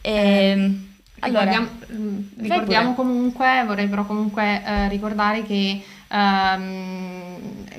E, 0.00 0.12
eh 0.12 0.88
allora, 1.20 1.44
ricordiamo, 1.44 1.68
mm, 1.92 2.18
ricordiamo 2.38 2.94
comunque, 2.94 3.64
vorrei 3.66 3.88
però 3.88 4.04
comunque 4.04 4.62
eh, 4.64 4.88
ricordare 4.88 5.42
che 5.42 5.82
ehm, 6.08 7.38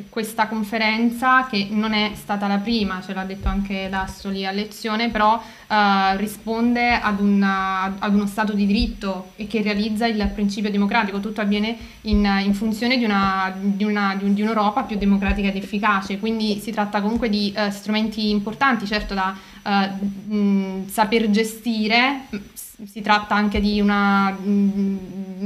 questa 0.10 0.48
conferenza, 0.48 1.48
che 1.48 1.68
non 1.70 1.94
è 1.94 2.12
stata 2.16 2.48
la 2.48 2.58
prima, 2.58 3.02
ce 3.02 3.14
l'ha 3.14 3.24
detto 3.24 3.48
anche 3.48 3.88
Dassoli 3.90 4.46
a 4.46 4.52
lezione, 4.52 5.10
però 5.10 5.42
eh, 5.68 6.18
risponde 6.18 7.00
ad, 7.00 7.20
una, 7.20 7.98
ad, 8.00 8.14
uno 8.14 8.26
Stato 8.26 8.54
di 8.54 8.66
diritto 8.66 9.32
e 9.36 9.48
che 9.48 9.62
realizza 9.62 10.06
il 10.08 10.32
principio 10.34 10.72
democratico. 10.72 11.20
Tutto 11.20 11.42
avviene 11.42 11.78
in, 12.02 12.28
in 12.44 12.54
funzione 12.54 12.98
di, 12.98 13.04
una, 13.04 13.54
di, 13.58 13.84
una, 13.84 14.16
di, 14.18 14.26
un, 14.26 14.34
di, 14.34 14.42
un'Europa 14.42 14.84
più 14.84 14.98
democratica 14.98 15.50
ed 15.50 15.56
efficace, 15.56 16.20
quindi 16.20 16.60
si 16.60 16.72
tratta 16.72 17.02
comunque 17.02 17.30
di 17.30 17.54
eh, 17.56 17.72
strumenti 17.72 18.30
importanti, 18.30 18.86
certo 18.86 19.14
da 19.14 19.36
eh, 19.64 20.34
mh, 20.34 20.88
saper 20.88 21.30
gestire 21.30 22.28
si 22.86 23.02
tratta 23.02 23.36
anche 23.36 23.60
di 23.60 23.80
una, 23.80 24.32
mm, 24.32 24.98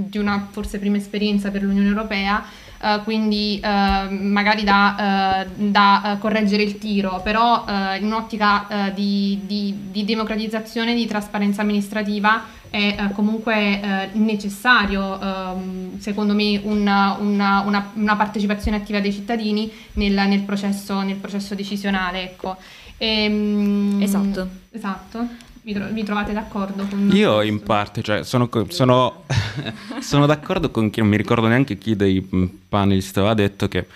di 0.08 0.18
una 0.18 0.48
forse 0.52 0.80
prima 0.80 0.98
esperienza 0.98 1.52
per 1.52 1.64
l'Unione 1.64 1.88
Europea, 1.88 2.44
Uh, 2.78 3.02
quindi 3.04 3.60
uh, 3.64 4.14
magari 4.14 4.64
da, 4.64 5.46
uh, 5.48 5.70
da 5.72 6.18
correggere 6.20 6.62
il 6.62 6.78
tiro, 6.78 7.22
però 7.24 7.64
in 7.98 8.06
un'ottica 8.06 8.92
di, 8.94 9.40
di, 9.46 9.74
di, 9.90 10.04
democratizzazione 10.04 10.92
e 10.92 10.96
di 10.96 11.08
trasparenza 11.08 11.62
amministrativa 11.62 12.44
è 12.70 13.10
comunque 13.14 14.10
necessario, 14.14 15.20
ehm, 15.20 16.00
secondo 16.00 16.34
me, 16.34 16.60
una, 16.64 17.16
una, 17.20 17.62
una, 17.62 17.92
una, 17.94 18.16
partecipazione 18.18 18.78
attiva 18.78 19.00
dei 19.00 19.14
cittadini 19.14 19.72
nel, 19.94 20.14
nel, 20.14 20.42
processo, 20.42 21.02
nel 21.02 21.16
processo, 21.16 21.56
decisionale. 21.56 22.24
Ecco. 22.24 22.58
E, 22.98 23.24
ehm, 23.24 24.00
esatto. 24.02 24.48
esatto. 24.72 25.28
Vi, 25.66 25.74
tro- 25.74 25.88
vi, 25.88 26.04
trovate 26.04 26.32
d'accordo 26.32 26.86
con 26.86 27.10
Io 27.12 27.42
in 27.42 27.64
parte, 27.64 28.04
cioè, 28.04 28.24
sono, 28.24 28.48
sono, 28.68 29.24
sono, 30.00 30.28
d'accordo 30.28 30.70
con 30.70 30.92
chi 30.92 31.00
non 31.00 31.10
mi 31.10 31.18
ricordo 31.18 31.48
neanche 31.48 31.80
chi 31.80 31.96
dei 31.96 32.22
panelist 32.22 33.18
aveva 33.18 33.34
detto 33.34 33.68
che 33.68 33.88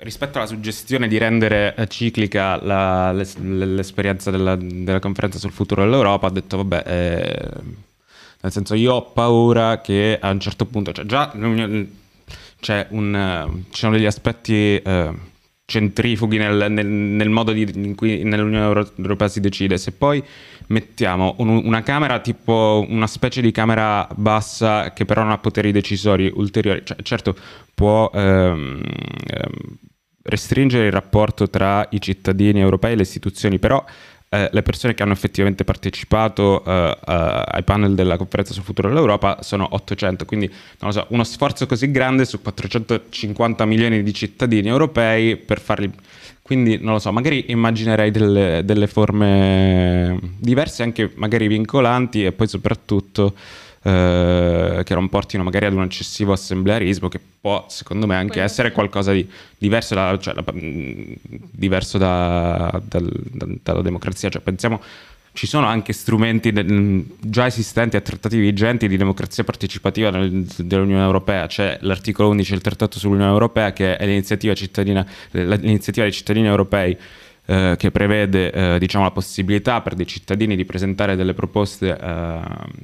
rispetto 0.00 0.36
alla 0.36 0.46
suggestione 0.46 1.08
di 1.08 1.16
rendere 1.16 1.74
eh, 1.76 1.88
ciclica 1.88 2.62
la, 2.62 3.10
l'es- 3.12 3.38
l'esperienza 3.38 4.30
della, 4.30 4.54
della, 4.56 4.98
conferenza 4.98 5.38
sul 5.38 5.50
futuro 5.50 5.82
dell'Europa, 5.82 6.26
ha 6.26 6.30
detto 6.30 6.58
vabbè, 6.58 6.82
eh, 6.84 7.50
nel 8.42 8.52
senso 8.52 8.74
io 8.74 8.92
ho 8.92 9.02
paura 9.04 9.80
che 9.80 10.18
a 10.20 10.28
un 10.28 10.40
certo 10.40 10.66
punto, 10.66 10.92
cioè 10.92 11.06
già 11.06 11.32
c'è 12.60 12.86
un, 12.90 13.62
ci 13.70 13.78
sono 13.78 13.92
degli 13.94 14.04
aspetti... 14.04 14.76
Eh, 14.76 15.27
centrifughi 15.68 16.38
nel, 16.38 16.72
nel, 16.72 16.86
nel 16.86 17.28
modo 17.28 17.52
di, 17.52 17.70
in 17.74 17.94
cui 17.94 18.22
nell'Unione 18.24 18.82
Europea 18.96 19.28
si 19.28 19.40
decide. 19.40 19.76
Se 19.76 19.92
poi 19.92 20.24
mettiamo 20.68 21.34
un, 21.38 21.48
una 21.62 21.82
camera 21.82 22.20
tipo 22.20 22.86
una 22.88 23.06
specie 23.06 23.42
di 23.42 23.52
camera 23.52 24.08
bassa 24.14 24.94
che 24.94 25.04
però 25.04 25.22
non 25.22 25.32
ha 25.32 25.38
poteri 25.38 25.70
decisori 25.70 26.32
ulteriori, 26.34 26.80
cioè, 26.84 26.96
certo 27.02 27.36
può 27.74 28.10
ehm, 28.14 28.80
ehm, 29.26 29.78
restringere 30.22 30.86
il 30.86 30.92
rapporto 30.92 31.50
tra 31.50 31.86
i 31.90 32.00
cittadini 32.00 32.60
europei 32.60 32.92
e 32.92 32.96
le 32.96 33.02
istituzioni, 33.02 33.58
però 33.58 33.84
eh, 34.30 34.48
le 34.52 34.62
persone 34.62 34.94
che 34.94 35.02
hanno 35.02 35.12
effettivamente 35.12 35.64
partecipato 35.64 36.62
eh, 36.64 36.98
ai 37.06 37.62
panel 37.62 37.94
della 37.94 38.18
conferenza 38.18 38.52
sul 38.52 38.62
futuro 38.62 38.88
dell'Europa 38.88 39.38
sono 39.40 39.66
800, 39.70 40.24
quindi 40.26 40.52
so, 40.88 41.06
uno 41.08 41.24
sforzo 41.24 41.66
così 41.66 41.90
grande 41.90 42.26
su 42.26 42.42
450 42.42 43.64
milioni 43.64 44.02
di 44.02 44.12
cittadini 44.12 44.68
europei 44.68 45.36
per 45.36 45.60
farli... 45.60 45.90
Quindi 46.42 46.78
non 46.80 46.94
lo 46.94 46.98
so, 46.98 47.12
magari 47.12 47.46
immaginerei 47.48 48.10
delle, 48.10 48.62
delle 48.64 48.86
forme 48.86 50.18
diverse, 50.38 50.82
anche 50.82 51.12
magari 51.16 51.46
vincolanti 51.46 52.24
e 52.24 52.32
poi 52.32 52.48
soprattutto 52.48 53.34
eh, 53.82 54.82
che 54.84 54.94
non 54.94 55.08
portino 55.08 55.42
magari 55.42 55.66
ad 55.66 55.72
un 55.72 55.82
eccessivo 55.82 56.32
assemblearismo 56.32 57.08
che 57.08 57.20
può 57.40 57.66
secondo 57.68 58.06
me 58.06 58.16
anche 58.16 58.40
essere 58.40 58.72
qualcosa 58.72 59.12
di 59.12 59.28
diverso, 59.56 59.94
da, 59.94 60.18
cioè, 60.20 60.34
diverso 61.50 61.98
da, 61.98 62.80
dal, 62.84 63.10
da, 63.32 63.46
dalla 63.62 63.82
democrazia. 63.82 64.28
Cioè, 64.28 64.42
pensiamo 64.42 64.80
ci 65.38 65.46
sono 65.46 65.66
anche 65.66 65.92
strumenti 65.92 66.50
de- 66.50 67.04
già 67.20 67.46
esistenti 67.46 67.96
a 67.96 68.00
trattati 68.00 68.38
vigenti 68.38 68.88
di 68.88 68.96
democrazia 68.96 69.44
partecipativa 69.44 70.10
nel, 70.10 70.42
dell'Unione 70.56 71.04
Europea. 71.04 71.46
C'è 71.46 71.78
l'articolo 71.82 72.30
11 72.30 72.50
del 72.50 72.60
Trattato 72.60 72.98
sull'Unione 72.98 73.30
Europea 73.30 73.72
che 73.72 73.96
è 73.96 74.04
l'iniziativa, 74.04 74.52
cittadina, 74.54 75.06
l'iniziativa 75.30 76.06
dei 76.06 76.12
cittadini 76.12 76.48
europei 76.48 76.96
eh, 77.50 77.76
che 77.78 77.90
prevede 77.90 78.52
eh, 78.52 78.78
diciamo, 78.78 79.04
la 79.04 79.10
possibilità 79.10 79.80
per 79.80 79.94
dei 79.94 80.06
cittadini 80.06 80.54
di 80.54 80.66
presentare 80.66 81.16
delle 81.16 81.32
proposte 81.32 81.98
eh, 81.98 82.40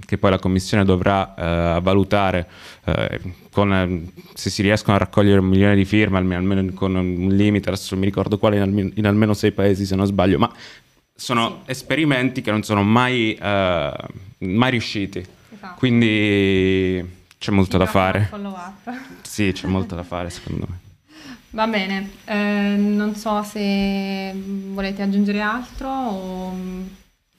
che 0.06 0.16
poi 0.16 0.30
la 0.30 0.38
Commissione 0.38 0.86
dovrà 0.86 1.34
eh, 1.34 1.80
valutare 1.82 2.48
eh, 2.86 3.20
con, 3.50 4.10
se 4.32 4.48
si 4.48 4.62
riescono 4.62 4.96
a 4.96 5.00
raccogliere 5.00 5.40
un 5.40 5.48
milione 5.48 5.76
di 5.76 5.84
firme, 5.84 6.16
almeno, 6.16 6.40
almeno 6.40 6.72
con 6.72 6.94
un 6.94 7.28
limite, 7.28 7.68
adesso 7.68 7.88
non 7.90 8.00
mi 8.00 8.06
ricordo 8.06 8.38
quale, 8.38 8.56
in, 8.56 8.62
almeno, 8.62 8.90
in 8.94 9.06
almeno 9.06 9.34
sei 9.34 9.52
paesi 9.52 9.84
se 9.84 9.96
non 9.96 10.06
sbaglio, 10.06 10.38
ma 10.38 10.50
sono 11.14 11.60
esperimenti 11.66 12.40
che 12.40 12.50
non 12.50 12.62
sono 12.62 12.82
mai, 12.82 13.36
mai 13.38 14.70
riusciti. 14.70 15.18
Esatto. 15.18 15.74
Quindi 15.76 17.06
c'è 17.36 17.50
molto 17.50 17.76
da 17.76 17.84
fare. 17.84 18.30
Sì, 19.20 19.52
c'è 19.52 19.66
molto 19.66 19.94
da 19.94 20.04
fare 20.04 20.30
secondo 20.30 20.66
me. 20.70 20.78
Va 21.54 21.68
bene, 21.68 22.10
eh, 22.24 22.74
non 22.76 23.14
so 23.14 23.44
se 23.44 24.34
volete 24.34 25.02
aggiungere 25.02 25.40
altro 25.40 25.88
o 25.88 26.56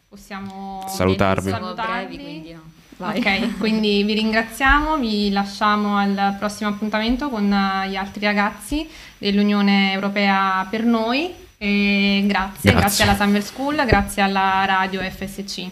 possiamo 0.07 0.85
salutarvi. 0.87 1.49
salutarvi. 1.49 2.15
Brevi, 2.15 2.53
no. 2.53 3.07
Ok, 3.07 3.57
quindi 3.59 4.03
vi 4.03 4.13
ringraziamo, 4.13 4.95
vi 4.95 5.31
lasciamo 5.31 5.97
al 5.97 6.37
prossimo 6.39 6.69
appuntamento 6.69 7.29
con 7.29 7.45
gli 7.89 7.95
altri 7.97 8.23
ragazzi 8.23 8.87
dell'Unione 9.17 9.91
Europea 9.91 10.65
per 10.69 10.85
noi 10.85 11.33
e 11.57 12.23
grazie, 12.25 12.71
grazie, 12.71 12.71
grazie 12.71 13.03
alla 13.03 13.15
Summer 13.15 13.43
School, 13.43 13.85
grazie 13.85 14.21
alla 14.21 14.63
radio 14.63 15.01
FSC. 15.01 15.67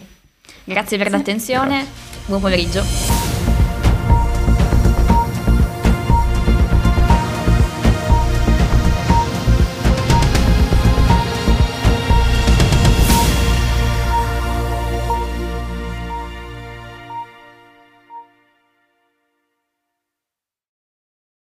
Grazie 0.64 0.98
per 0.98 1.10
l'attenzione, 1.10 1.86
buon 2.26 2.42
pomeriggio. 2.42 3.23